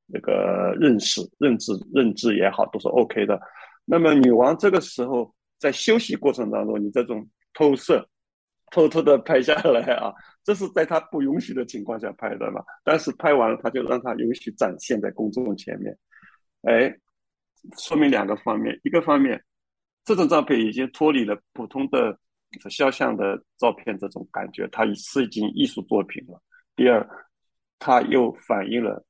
[0.06, 3.40] 那个认识、认知、认知也好，都是 OK 的。
[3.84, 8.06] 那么女王这个时候在休息过程当中，你这种偷摄。
[8.72, 10.14] 偷偷的拍下来啊，
[10.50, 12.60] 这是在他不允许的情况下拍的嘛？
[12.82, 15.96] 但是拍完了，他就让他允许展现在公众前面，
[16.62, 16.92] 哎，
[17.78, 19.40] 说明两个方面：一个方面，
[20.04, 22.18] 这种照片已经脱离了普通的
[22.68, 26.36] 肖像的照片这种感觉，它是已经艺术作品了；
[26.74, 27.08] 第二，
[27.78, 29.06] 它又反映了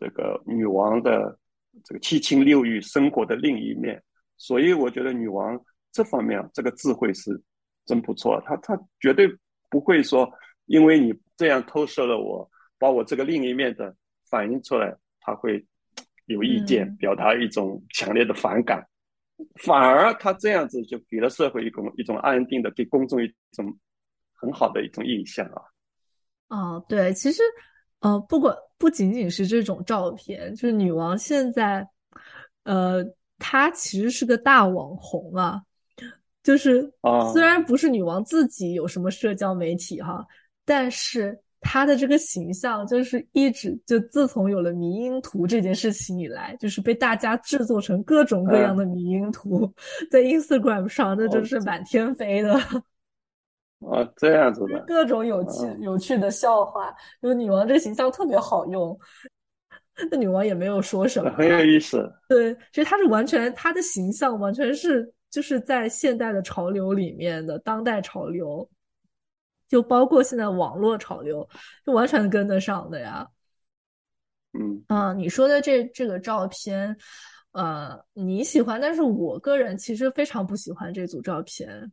[0.00, 1.38] 这个女王的
[1.84, 4.02] 这个七情六欲生活的另一面。
[4.38, 5.62] 所以，我觉得女王
[5.92, 7.38] 这方面这个智慧是。
[7.86, 9.26] 真不错，他他绝对
[9.68, 10.30] 不会说，
[10.70, 13.92] 因为你这样偷摄了我，把我这个另一面的
[14.28, 15.66] 反映出来，他会
[16.26, 18.86] 有意见，表达一种强烈的反感，
[19.64, 23.76] 反而他这样子就给了社会一种一种安定的，给公众一种
[24.32, 25.60] 很好的一种印象啊。
[26.50, 27.42] 哦，对，其实，
[27.98, 31.84] 呃，不管不仅仅是这种照片，就是女王现在，
[32.62, 33.04] 呃，
[33.40, 35.62] 她其实是个大网红啊。
[36.42, 36.90] 就是
[37.34, 40.26] 虽然不是女王自己有什么社交媒体哈，
[40.70, 49.68] 但是她的这个形象就是一直就自从有了迷因图这件事情以来，就是被大家制作成各种各样的迷因图，
[50.12, 52.54] 在 Instagram 上那真是满天飞的。
[53.80, 58.96] 哦，这样子的，各种有趣有趣的笑话，就是女王这个形象特别好用，
[60.08, 62.08] 那女王也没有说什么，很有意思。
[62.28, 68.68] 对，其实她是完全她的形象完全是就是在现代的潮流里面的当代潮流，
[69.70, 71.48] 就包括现在网络潮流，
[71.86, 73.26] 就完全跟得上的呀。
[74.52, 76.96] 嗯啊，你说的这这个照片，
[77.52, 81.92] 呃，你喜欢，但是我个人其实非常不喜欢这组照片。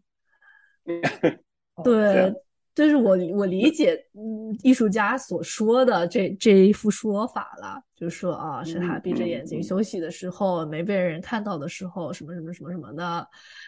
[1.84, 2.34] 对，
[2.74, 13.28] 就是我我理解，嗯，艺术家所说的这这一副说法了，就是说啊，是他闭着眼睛休息的时候，没被人看到的时候，什么什么什么什么的。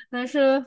[0.09, 0.65] 但是，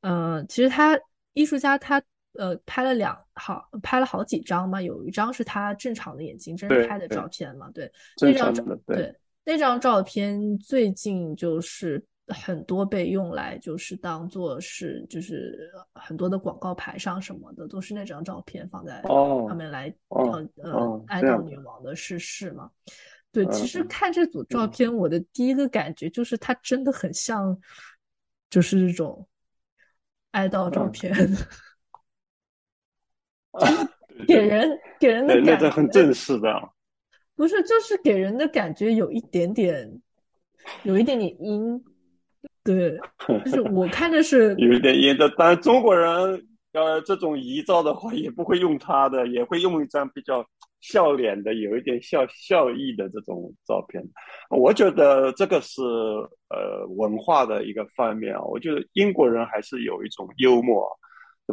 [0.00, 0.98] 嗯，其实他
[1.32, 2.02] 艺术家他
[2.38, 12.04] 呃拍了两好拍了好几张嘛，有一张是他正常的眼睛睁开的照片嘛，对，那张照对那张照片最近就是。
[12.28, 22.68] 很多被用来就是当做是就是很多的广告牌上什么的都是那张照片放在上面来呃呃哀悼女王的逝世嘛。
[23.30, 27.56] 对，其实看这组照片，我的第一个感觉就是它真的很像，
[28.50, 29.24] 就是这种
[30.32, 31.14] 哀悼照片，
[34.26, 36.48] 给人给人的感觉很正式的，
[37.34, 40.00] 不是就是给人的感觉有一点点
[40.84, 41.82] 有一点点阴。
[42.64, 42.98] 对，
[43.44, 46.10] 就是我 看着是有一点阴的，但中国人
[46.72, 50.44] 呃这种遗照的话也不会用他的，也会用一张比较
[50.80, 54.02] 笑脸的，有一点笑笑意的这种照片。
[54.50, 58.42] 我觉得这个是呃文化的一个方面啊。
[58.42, 60.88] 我觉得英国人还是有一种幽默，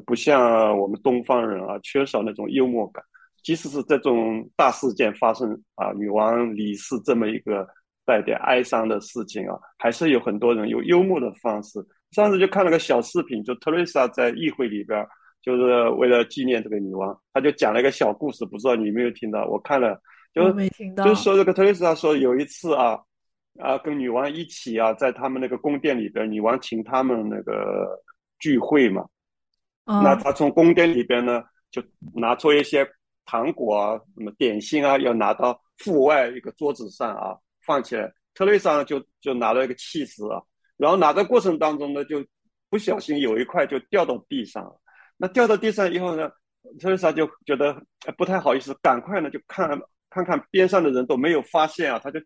[0.05, 3.03] 不像我们东方人啊，缺少那种幽默感。
[3.43, 7.67] 即使是这种大事件发生啊，女王离世这么一个。
[8.05, 11.79] 带点哀伤的事情啊，还是有很多人用幽默的方式。
[12.11, 15.07] 上次就看了个小视频，就特蕾莎在议会里边，
[15.41, 19.45] 就是为了纪念这个女王，她就讲了一个小故事，不知道你有没有听到？
[19.45, 19.97] 我看了，
[20.33, 21.05] 就没听到。
[21.05, 22.99] 就说这个特蕾莎说有一次啊，
[23.57, 27.87] 啊跟女王一起啊，在他们那个宫殿里边，女王请他们那个
[28.37, 29.05] 聚会嘛，
[29.85, 31.83] 那他从宫殿里边呢，就
[32.15, 32.89] 拿出一些
[33.25, 37.37] 糖果啊，什么点心啊，要拿到户外一个桌子上啊。
[37.65, 40.43] 放起来，特蕾莎就就拿了一个气势啊，
[40.75, 42.21] 然后拿的过程当中呢，就
[42.69, 44.77] 不小心有一块就掉到地上了。
[45.15, 46.29] 那掉到地上以后呢，
[46.81, 47.81] 特蕾莎就觉得
[48.17, 52.19] 不太好意思，赶快呢就看看看边上的人都没有发现啊，他就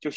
[0.00, 0.10] 就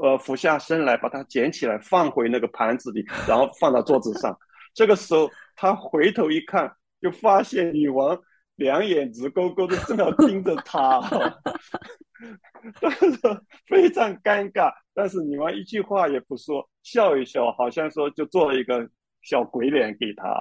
[0.00, 4.38] 呃俯下身来把它捡起来放回那个盘子里，然后放到桌子上。
[4.74, 8.18] 这个时候他回头一看，就发现女王
[8.56, 11.00] 两眼直勾勾的正要盯着他。
[12.80, 13.10] 但是
[13.66, 18.88] 非常尴尬，但是女王一句话也不说，笑一笑，好像说就做了一个
[19.22, 20.40] 小鬼脸给他，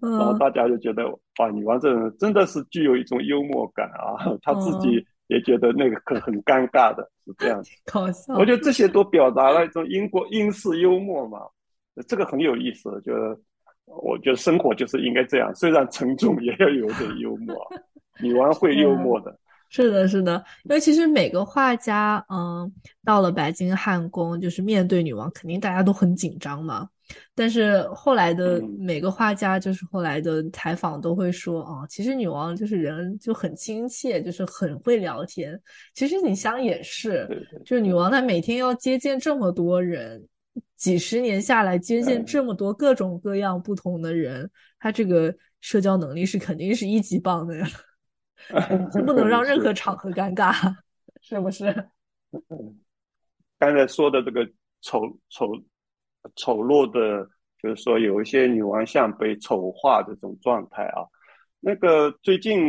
[0.00, 7.70] 然后大家就觉得哇，女王这人真的是具有一种幽默感啊，她自己也觉得那个很很尴尬的，是这样子。
[7.90, 8.34] 搞笑。
[8.34, 11.38] 我觉得这些都表达了一种英国英式幽默嘛，
[12.06, 13.00] 这个很有意思。
[13.02, 13.12] 就
[13.86, 17.56] 我觉得生活就是应该这样，虽然沉重，也要有点幽默。
[18.20, 19.36] 女王会幽默的。
[19.70, 22.72] 是的，是的，因为其实每个画家，嗯，
[23.04, 26.88] 到了白金汉宫，就是面对女王，肯定大家都很紧张嘛。
[27.34, 35.60] 但是后来的每个画家，就是后来的采访都会说，哦，其实女王就是人就很亲切，就是很会聊天。
[35.92, 37.28] 其实你想也是，
[37.64, 40.22] 就是女王她每天要接见这么多人，
[40.76, 47.66] 几十年下来接见这么多各种各样不同的人，他这个社交能力是肯定是一级棒的呀。
[49.06, 50.52] 不能让任何场合尴尬，
[51.22, 51.72] 是不是？
[53.58, 54.44] 刚才说的这个
[54.82, 55.00] 丑
[55.30, 55.48] 丑
[56.36, 57.26] 丑陋的，
[57.62, 61.00] 就是说有一些女王像被丑化这种状态啊。
[61.60, 62.60] 那个最近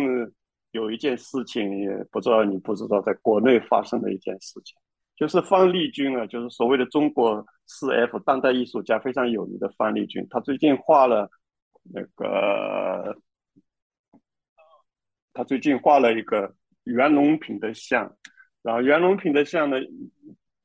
[0.72, 4.78] 有一件事情，也不知道你不知道，在国内发生的一件事情，
[5.16, 11.30] 就是方力钧啊，就是所谓的中国四 F 当代艺术家非常有名的方力钧，他最近画了
[11.84, 13.18] 那个。
[15.38, 16.56] 他最近画了一个
[16.86, 18.10] 袁隆平的像，
[18.62, 19.76] 然后袁隆平的像呢，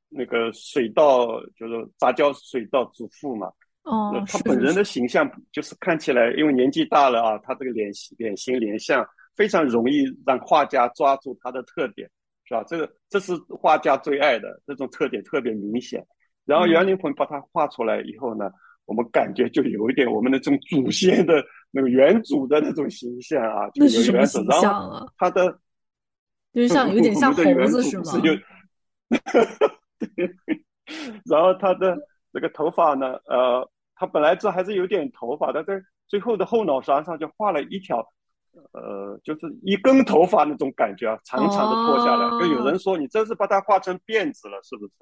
[0.09, 1.26] 那个水稻
[1.57, 3.51] 就是杂交水稻之父嘛，
[3.82, 12.09] 哦，他本人的形象就是看起来，因为年纪大了啊，他这个脸脸型脸相非常容易让画家抓住他的特点，
[12.51, 12.64] 是吧？
[12.66, 16.05] 这个这是画家最爱的这种特点特别明显。
[16.44, 18.51] 然后袁林鹏把它画出来以后呢，
[18.86, 24.42] 我们感觉就有一点我们的这种祖先的那个元祖的那种形象啊，就有元祖。
[24.51, 25.61] 然后他的
[26.53, 28.05] 就是像有点像猴子是吗？
[31.24, 31.96] 然后他的
[32.32, 38.05] 那个头发呢，呃，他本来这还是有点头发，但在最后的后脑勺上就画了一条，
[38.72, 42.28] 呃，就是一根头发那种感觉啊，长长的拖下来。
[42.38, 44.92] 就有人说你这是把它画成辫子了，是不是？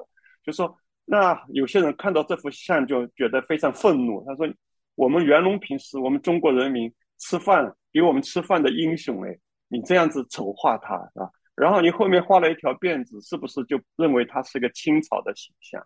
[0.45, 0.75] 就说
[1.05, 4.25] 那有些人看到这幅像就觉得非常愤怒。
[4.27, 4.47] 他说
[4.95, 9.39] 我们袁隆平是我们中国人民吃饭给我们吃饭的英雄，哎，
[9.69, 11.31] 你这样子丑化他，是吧？
[11.55, 15.83] 然后你后面画了一条辫子，是不是就认为他是个清朝的形象？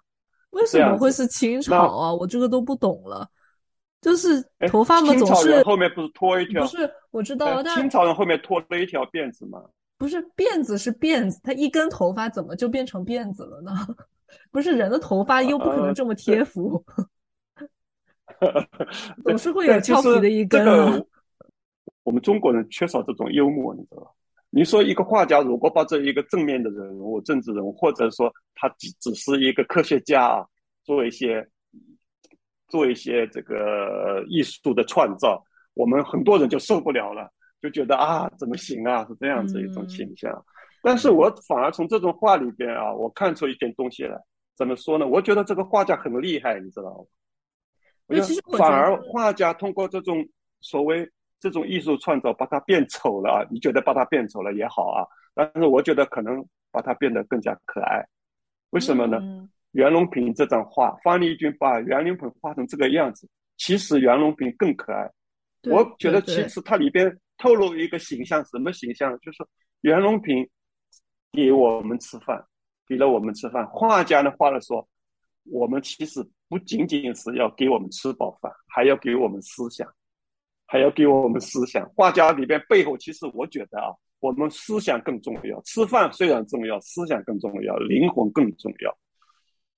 [0.50, 2.12] 为什么会是清朝啊？
[2.12, 3.26] 我这个都不懂了。
[4.02, 6.60] 就是头发嘛，总是后面不是拖一条？
[6.62, 9.62] 不是，我知道，但清朝人后面拖了一条辫子嘛？
[9.96, 13.72] 不是，辫子是辫子，他一根头发怎么就变成辫子了呢？
[14.50, 16.84] 不是人的头发又不可能这么贴服，
[19.24, 20.66] 总是会 有俏皮的一根。
[22.02, 24.10] 我们中国人缺少这种幽默，你知道吧？
[24.50, 30.44] 你说一个画家如果把这一个正面的人物、政治人物，或者说他只只是一个科学家啊，
[30.82, 31.48] 做一些
[32.72, 35.44] 做一些这个艺术的创造，
[35.74, 39.04] 我们很多人就受不了了，就觉得啊，怎么行啊？
[39.06, 40.32] 是这样子一种倾向。
[40.82, 44.18] 但是我反而从这种画里边啊，我看出一点东西来。
[44.56, 45.06] 怎么说呢？
[45.06, 47.04] 我觉得这个画家很厉害，你知道吗？
[48.06, 50.26] 我其实反而画家通过这种
[50.62, 51.06] 所谓。
[51.42, 55.02] 这种艺术创造把它变丑了，你觉得把它变丑了也好啊，
[55.34, 58.06] 但是我觉得可能把它变得更加可爱。
[58.70, 59.18] 为什么呢？
[59.72, 65.10] 袁隆平这张画，方力钧把袁隆平画成这个样子，其实袁隆平更可爱。
[65.64, 69.18] 我觉得其实它里边透露一个形象，什么形象？
[69.20, 69.38] 就是
[69.82, 70.48] 袁隆平
[71.32, 72.44] 给我们吃饭，
[72.88, 73.66] 给了我们吃饭。
[73.66, 74.88] 画家的话来说，
[75.44, 79.86] 我们其实不仅仅是要给我们吃饱饭，还要给我们思想。
[80.64, 85.60] 还要给我们思想，画家里边背后，其实我觉得啊，我们思想更重要。
[85.64, 88.98] 吃饭虽然重要，思想更重要，灵魂更重要。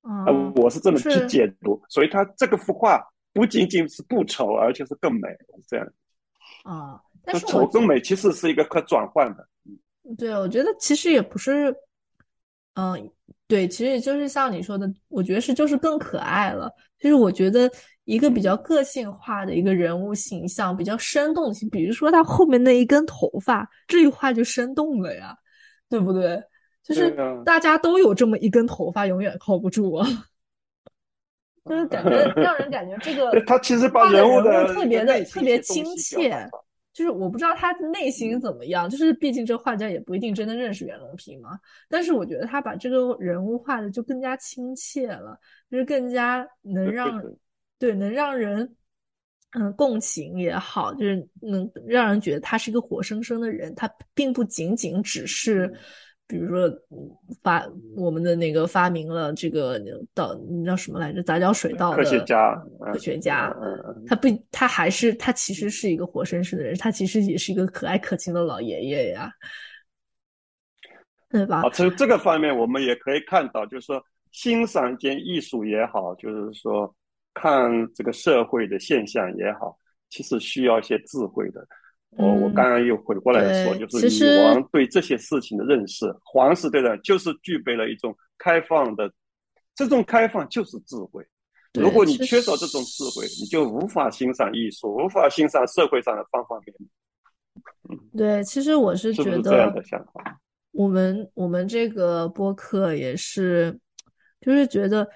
[0.05, 0.25] 啊，
[0.55, 1.83] 我是这么去解读。
[1.89, 3.03] 所以他这个幅画
[3.33, 5.87] 不仅仅是不丑，而且是更美，是这样。
[6.63, 9.49] 啊，但是丑跟美其实是一个可转换的。
[10.05, 11.75] 嗯，对，我觉得其实也不是，
[12.75, 13.11] 嗯，
[13.49, 16.71] 对，其实也就是像你说的，我觉得是就是更可爱了。
[16.99, 17.71] 就是我觉得。
[18.07, 25.35] 一个比较个性化的一个人物形象，比较生动性，比如说他后面那一根头发，这一画就生动了呀，
[25.89, 26.39] 对不对？
[26.85, 30.07] 就是大家都有这么一根头发，永远靠不住啊，
[31.65, 32.11] 就是感觉
[32.41, 36.49] 让人感觉这个他其实把人物的特别的特别亲切，
[36.93, 41.59] 就是我不知道他内心怎么样，就是毕竟这画家也不一定真的认识袁隆平嘛，
[41.89, 45.37] 但是我觉得他把这个人物画的就更加亲切了，
[45.71, 47.21] 就是更加能让。
[47.77, 48.77] 对，能让人
[49.51, 55.71] 嗯共情也好，就是能让人觉得他是一个活生生的人，他并不仅仅只是，
[56.27, 56.71] 比如说
[57.43, 57.67] 发
[57.97, 59.81] 我们的那个发明了这个
[60.15, 63.55] 道叫什么来着杂交水稻的科学家，科学家，
[64.07, 69.31] 他不，他还是他其实是一个活生生的人，他其实也是一个可爱可亲的老爷爷呀，
[71.31, 71.63] 对吧？
[71.71, 74.03] 从这个方面，我们也可以看到，就是说
[74.33, 76.95] 欣赏一件艺术也好，就是说。
[77.37, 79.77] 看这个社会的现象也好，
[80.09, 81.67] 其实需要一些智慧的。
[82.17, 89.13] 我我刚刚又回过来说，就是女王对这些事情的认识，皇室对的，就是具备了一种开放的，
[89.75, 91.27] 这种开放就是智慧。
[91.75, 98.01] 如果你缺少这种智慧，你就无法欣赏艺术，无法欣赏社会上的方方面面。
[98.17, 100.41] 对，其实我是觉得这样的想法。
[100.73, 103.79] 我们我们这个播客也是，
[104.41, 105.09] 就是觉得，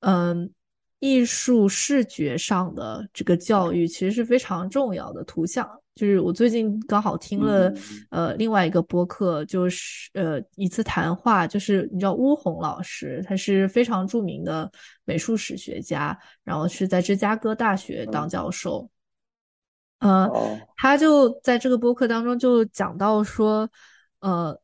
[0.00, 0.52] 嗯。
[1.00, 5.22] 艺术视觉上的这个教育其实是非常重要的。
[5.24, 7.72] 图像就是我最近刚好听了
[8.10, 14.70] 呃另外一个播客，就是呃一次谈话，就是你知道乌红老师，他是非常著名的
[15.04, 18.90] 美术史学家，然后是在芝加哥大学当教授。
[20.00, 20.28] 呃，
[20.76, 23.70] 他就在这个播客当中就讲到说，
[24.20, 24.60] 呃，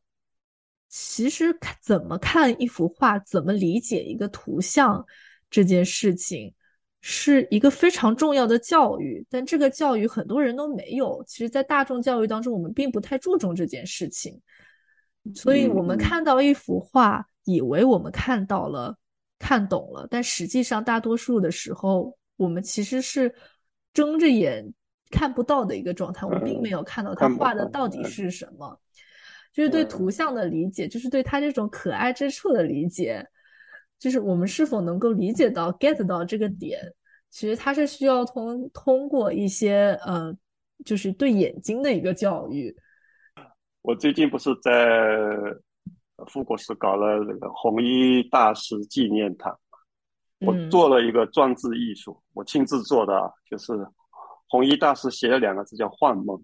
[0.89, 5.05] 其实怎么看一幅画，怎么理解一个图像。
[5.53, 6.53] 这件事情
[7.01, 11.23] 是一个非常重要的教育，但这个教育很多人都没有。
[11.27, 14.39] 其实，在大众教育当中，我们并不太注重这件事情，
[15.33, 18.95] 所以我们看到一幅画，以为我们看到了、
[19.39, 23.33] 看懂了，但实际上大多数的时候，我们其实是
[23.93, 24.71] 睁着眼
[25.09, 28.79] 看不到的一个状态，我们并没有看到他画的到底是什么。
[29.53, 33.27] 就是对图像的理解，就是对他这种可爱之处的理解，
[34.01, 36.81] 就是我们是否能够理解到 get 到这个点，
[37.29, 40.35] 其实它是需要通通过一些呃，
[40.83, 42.75] 就是对眼睛的一个教育。
[43.83, 44.73] 我最近不是在
[46.25, 49.55] 富国寺搞了那个弘一大师纪念堂
[50.39, 53.73] 我做了一个装置艺术，我亲自做的，就是
[54.47, 56.43] 弘一大师写了两个字叫“幻梦”，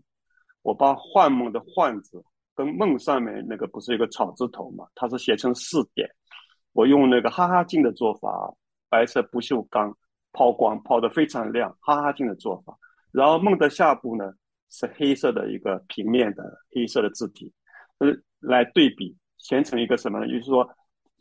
[0.62, 2.24] 我把“幻梦”的“幻”字。
[2.54, 4.88] 跟梦上面那个不是一个草字头嘛？
[4.96, 6.10] 它是写成四点。
[6.78, 8.54] 我用那个哈哈镜的做法，
[8.88, 9.92] 白色不锈钢
[10.32, 12.78] 抛光抛的非常亮，哈哈镜的做法。
[13.12, 14.32] 然后梦的下部呢
[14.70, 17.52] 是黑色的一个平面的黑色的字体，
[17.98, 20.28] 呃，来对比形成一个什么呢？
[20.28, 20.70] 就是说，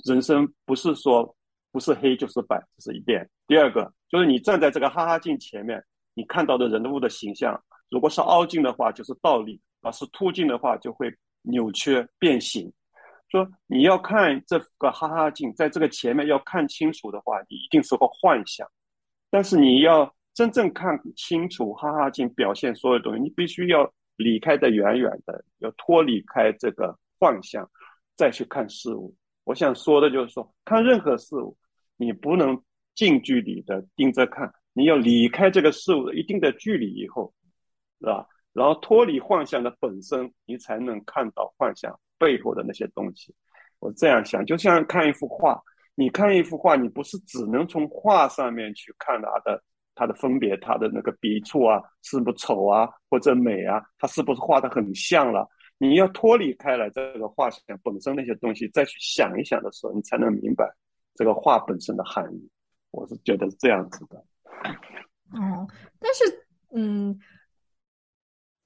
[0.05, 1.35] 人生不是说
[1.73, 3.27] 不是黑就是白，这是一点。
[3.47, 5.83] 第二个就是你站在这个哈哈镜前面，
[6.13, 11.11] 你看到的人物的形象，如果是凹镜的话，就是倒立；而是凸镜的话，就会。
[11.49, 12.73] 扭曲变形，
[13.29, 18.67] 说你要看这个哈哈镜，在这个前面要看清楚的话，你一定是个幻想。
[19.31, 27.69] 但是你要真正看清楚哈哈镜表现所有东西，你必须要离开的远远的，要脱离开这个幻象，
[28.17, 29.15] 再去看事物。
[29.45, 31.57] 我想说的就是说，看任何事物，
[31.97, 32.63] 你不能
[32.95, 37.35] 近距离的盯着看，你要离开这个事物一定的距离以后，
[38.01, 38.27] 是吧？
[38.53, 43.35] 然后脱离幻象的本身，你才能看到幻象背后的那些东西。
[43.79, 45.63] 我这样想，就像看一幅画，
[45.95, 49.63] 你看一幅画，你不是只能从画上面去看它的
[49.95, 55.47] 它的分别，它的那个笔触啊，是不丑啊，或者美啊，它是不是画的很像了？
[55.79, 60.67] 你要脱离开来这个画像本身那些东西，再去想一想的时候，你才能明白
[61.15, 62.51] 这个画本身的含义。
[62.93, 64.17] 我是觉得是这样子的。
[65.33, 65.69] 哦，
[66.01, 67.19] 但是嗯。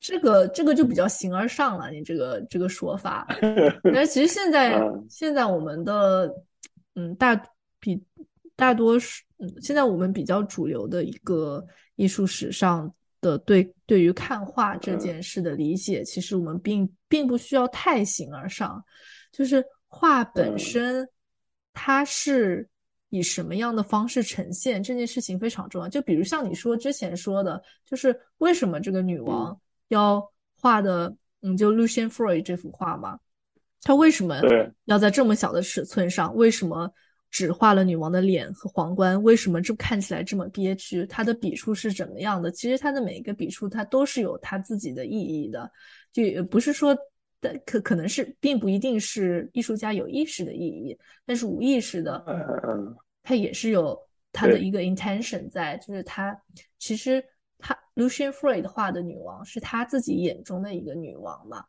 [0.00, 3.26] 这个这个就比较形而上了，你这个这个说法。
[3.82, 4.80] 但是其实现 在
[5.10, 6.34] 现在我们的
[6.94, 7.36] 嗯大
[7.78, 8.02] 比
[8.56, 11.62] 大多数嗯现在我们比较主流的一个
[11.96, 12.90] 艺术史上
[13.20, 18.82] 的对对于看画这件事的理解，其实我们并并不需要太形而上，
[19.30, 21.06] 就是画本身
[21.74, 22.66] 它是
[23.10, 25.86] 以什么样的方式呈现这件事情非常重要。
[25.86, 29.60] 就比如像你说之前说的，就是为什么这个女王。
[29.90, 33.18] 要画的，嗯，就 Lucian Freud 这幅画嘛，
[33.82, 34.40] 他为什么
[34.84, 36.34] 要在这么小的尺寸上？
[36.34, 36.92] 为什么
[37.28, 39.20] 只画了女王的脸和皇冠？
[39.22, 41.04] 为什么这看起来这么憋屈？
[41.06, 42.50] 他的笔触是怎么样的？
[42.50, 45.70] 其实他的每一个笔触，他都是有他自己的意义的，
[46.12, 46.96] 就不是说
[47.40, 52.24] 但可可能是并不一定是艺术家有意识的意义，但是无意识的，
[53.22, 53.98] 他也是有
[54.30, 56.40] 他的一个 intention 在，就是他
[56.78, 57.24] 其实。
[57.60, 61.64] 他 Lucian Freud 画的女王是他自己眼中的一个女王嘛？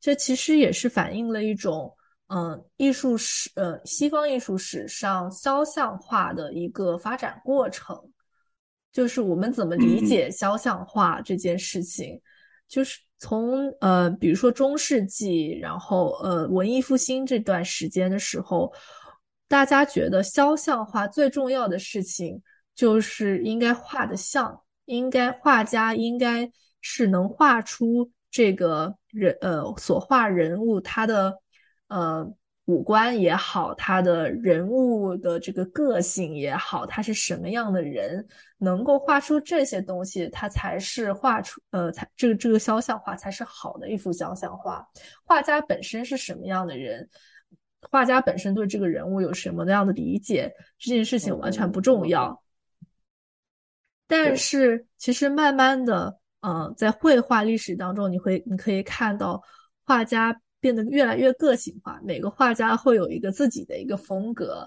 [0.00, 1.92] 这其实也是反映了一种，
[2.28, 8.00] 嗯，艺术史，呃，西方艺术史上肖像画的一个发展过程。
[8.92, 12.20] 就是我们怎么理解肖像画这件事情，
[12.66, 18.72] 就是从呃，比如说中世纪，然后呃，文艺复兴这段时间的时候，
[19.46, 22.42] 大家觉得肖像画最重要的事情
[22.74, 24.60] 就是应该画的像。
[24.88, 31.38] 应该画家应该是能画出这个人呃所画人物他的
[31.88, 32.26] 呃
[32.64, 38.26] 五官也好，他的人物的这个个性也好，他是什么样的人，
[38.58, 44.86] 能够画出这些东西，他才是画出呃才这个这个肖像画才是好的一幅肖像画。
[45.24, 47.08] 画家本身是什么样的人，
[47.90, 52.38] 画家本身对这个人物有什么样的理解，这件事情完全不重要。
[54.10, 59.40] 但是，其实慢慢的，嗯，在绘画历史当中，你会你可以看到，
[59.84, 64.66] 画家变得越来越个性化，每个画家会有一个自己的一个风格。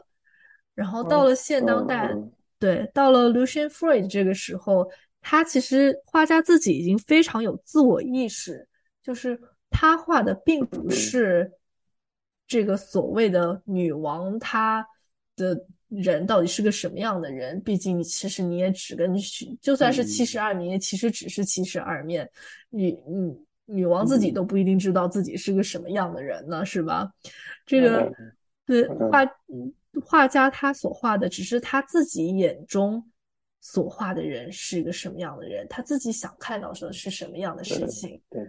[0.76, 2.16] 然后到了现当代，
[2.60, 4.88] 对，到了 Lucian Freud 这个时候，
[5.22, 8.68] 他其实画家自己已经非常有自我意识，
[9.02, 11.52] 就是他画的并不是
[12.48, 14.88] 这个所谓的女王，她
[15.36, 15.66] 的。
[15.92, 17.62] 人到底是个什么样的人？
[17.62, 19.14] 毕竟你其实你也只跟
[19.62, 22.30] 就算是七十二面，其实只是七十二面。
[22.70, 27.12] 女女女王自己都不一定知道自己是个什么样的人呢，是吧？
[27.66, 28.10] 这个
[28.66, 29.30] 对画
[30.02, 33.06] 画家他所画的只是他自己眼中
[33.60, 38.22] 所画的人是一个什么样的人，他自己想看到的是什么样的事情。
[38.30, 38.42] 对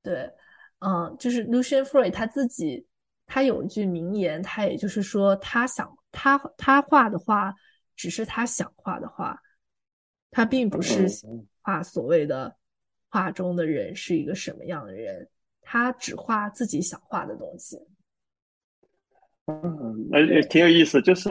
[0.00, 0.30] 对，
[0.78, 2.86] 嗯，就是 Lucian Freud 他自己
[3.26, 5.92] 他有一句名言，他也就是说他想。
[6.14, 7.52] 他他画的画，
[7.96, 9.38] 只是他想画的画，
[10.30, 11.06] 他并不是
[11.60, 12.56] 画所谓的
[13.08, 15.28] 画中的人是一个什么样的人，
[15.60, 17.76] 他只画自己想画的东西。
[19.46, 21.28] 嗯，那也挺有意思，就是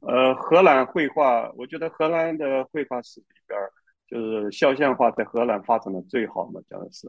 [0.00, 3.58] 呃，荷兰绘画，我觉得荷兰的绘画史里边，
[4.06, 7.08] 就是肖像画在荷兰发展的最好嘛，讲的是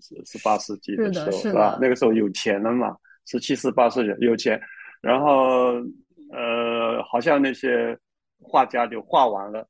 [0.00, 1.76] 是十八世纪的时候，是吧？
[1.80, 2.96] 那个时候有钱了嘛，
[3.26, 4.60] 十七、十八世纪有钱，
[5.00, 5.72] 然后
[6.32, 7.98] 呃，好像那些
[8.40, 9.66] 画家就画完了。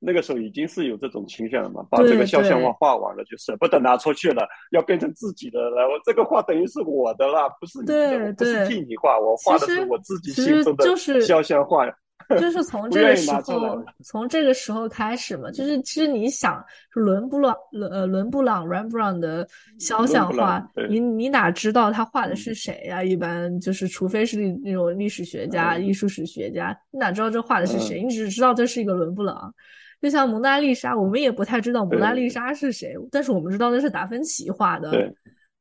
[0.00, 5.88] 那个时候已经是有这种倾向了嘛，把这个肖像画画完了就舍不得拿出去了，要变成自己的了。
[5.88, 10.84] 我这个画等于是我的了，不是你的，不是替你画，我画的是我自己心中的
[11.22, 11.86] 肖像画。
[11.86, 11.96] 就是
[12.64, 17.54] 从这个时候，从这个时候开始嘛，就是其实你想，伦布朗，
[17.90, 19.46] 呃，伦布朗 （Rembrandt） 的
[19.78, 23.02] 肖像画，你你哪知道他画的是谁呀？
[23.02, 28.02] 一般就是，除非是那种历史学家、艺术史学家，你哪知道这画的是谁？
[28.02, 29.54] 你只知道这是一个伦布朗。
[30.02, 34.90] 就像蒙娜丽莎，我们也不太知道蒙娜丽莎是谁，但是我们知道那是达芬奇画的，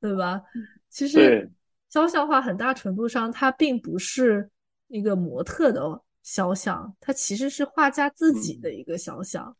[0.01, 0.41] 对吧？
[0.89, 1.49] 其实
[1.89, 4.49] 肖像画很大程度上，它并不是
[4.89, 5.81] 一个模特的
[6.23, 9.55] 肖像，它其实是画家自己的一个肖像。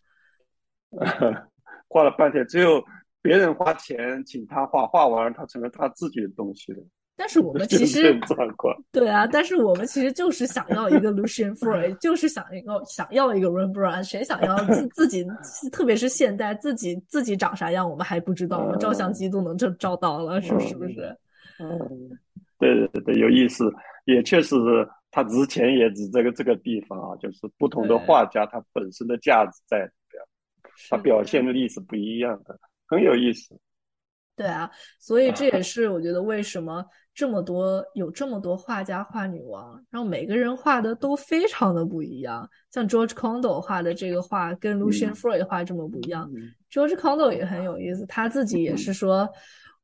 [1.88, 2.84] 画了半天，只有
[3.22, 6.80] 别人花钱请他画画完，他成了他自己的东西了。
[7.16, 8.20] 但是我们 其实
[8.92, 15.24] 对啊，但是我们其实就是想要一个 Lucian Freud， 就是想一个想要一个 Rembrandt，谁想要自自己，
[15.72, 20.74] 特别是现代自己自己长啥样，我们还不知道，我们照相机都能照照到了，是不是？
[20.76, 21.16] 不是？
[21.60, 21.80] 嗯，
[22.58, 23.72] 对对对，有意思，
[24.06, 30.24] 也确实是他值钱也指这个这个地方啊，就是不同的画家他本身的价值在里边，
[30.90, 33.56] 他表现的力是不一样的，很有意思。
[34.36, 36.84] 对啊，所以这也 是我觉得为什么
[37.14, 42.50] 这么多有这么多画家画女王，然后每个人画的都非常的不一样。
[42.72, 46.28] 像 George Condo 画的这个画跟 Lucian Freud 画这么不一样。
[46.72, 49.30] George Condo 也很有意思，他自己也是说，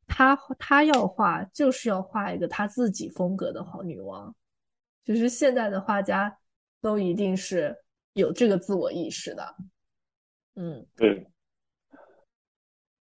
[0.07, 4.33] 他他要画就是要画一个他自己风格的好女王。
[5.03, 6.37] 就是现在的画家
[6.81, 7.75] 都一定是
[8.13, 9.55] 有这个自我意识的。
[10.55, 11.25] 嗯，对。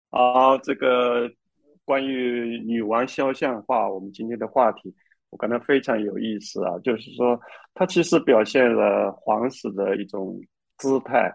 [0.09, 1.29] 好，这个
[1.83, 4.95] 关于女王肖像画，我们今天的话题，
[5.29, 6.77] 我感到非常有意思啊。
[6.79, 7.39] 就是说，
[7.73, 10.41] 它其实表现了皇室的一种
[10.77, 11.29] 姿态，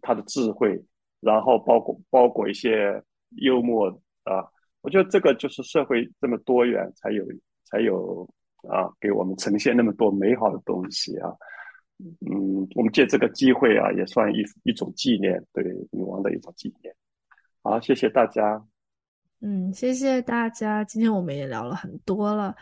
[0.00, 0.82] 他的智慧，
[1.20, 3.02] 然后包括包括一些
[3.36, 3.88] 幽默
[4.24, 4.44] 啊。
[4.80, 7.24] 我觉得这个就是社会这么多元，才有
[7.64, 8.28] 才有
[8.68, 11.30] 啊，给我们呈现那么多美好的东西啊。
[11.98, 16.94] 嗯，我们借这个机会啊，也算一一种纪念，对女王的一种纪念。
[17.62, 18.62] 好，谢谢大家。
[19.40, 20.84] 嗯，谢谢大家。
[20.84, 22.54] 今天我们也聊了很多了。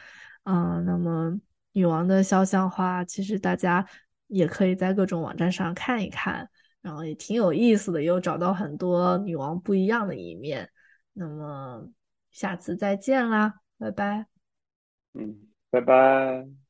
[0.44, 1.38] 嗯，那么
[1.72, 3.84] 女王的肖像画，其实大家
[4.28, 6.48] 也可以在各种网站上看一看，
[6.80, 10.68] 然后也挺有意思的，又找到很多女王不一样的一面。
[11.12, 11.88] 那么
[12.30, 14.26] 下次再见啦，拜拜。
[15.14, 16.63] 嗯，拜拜。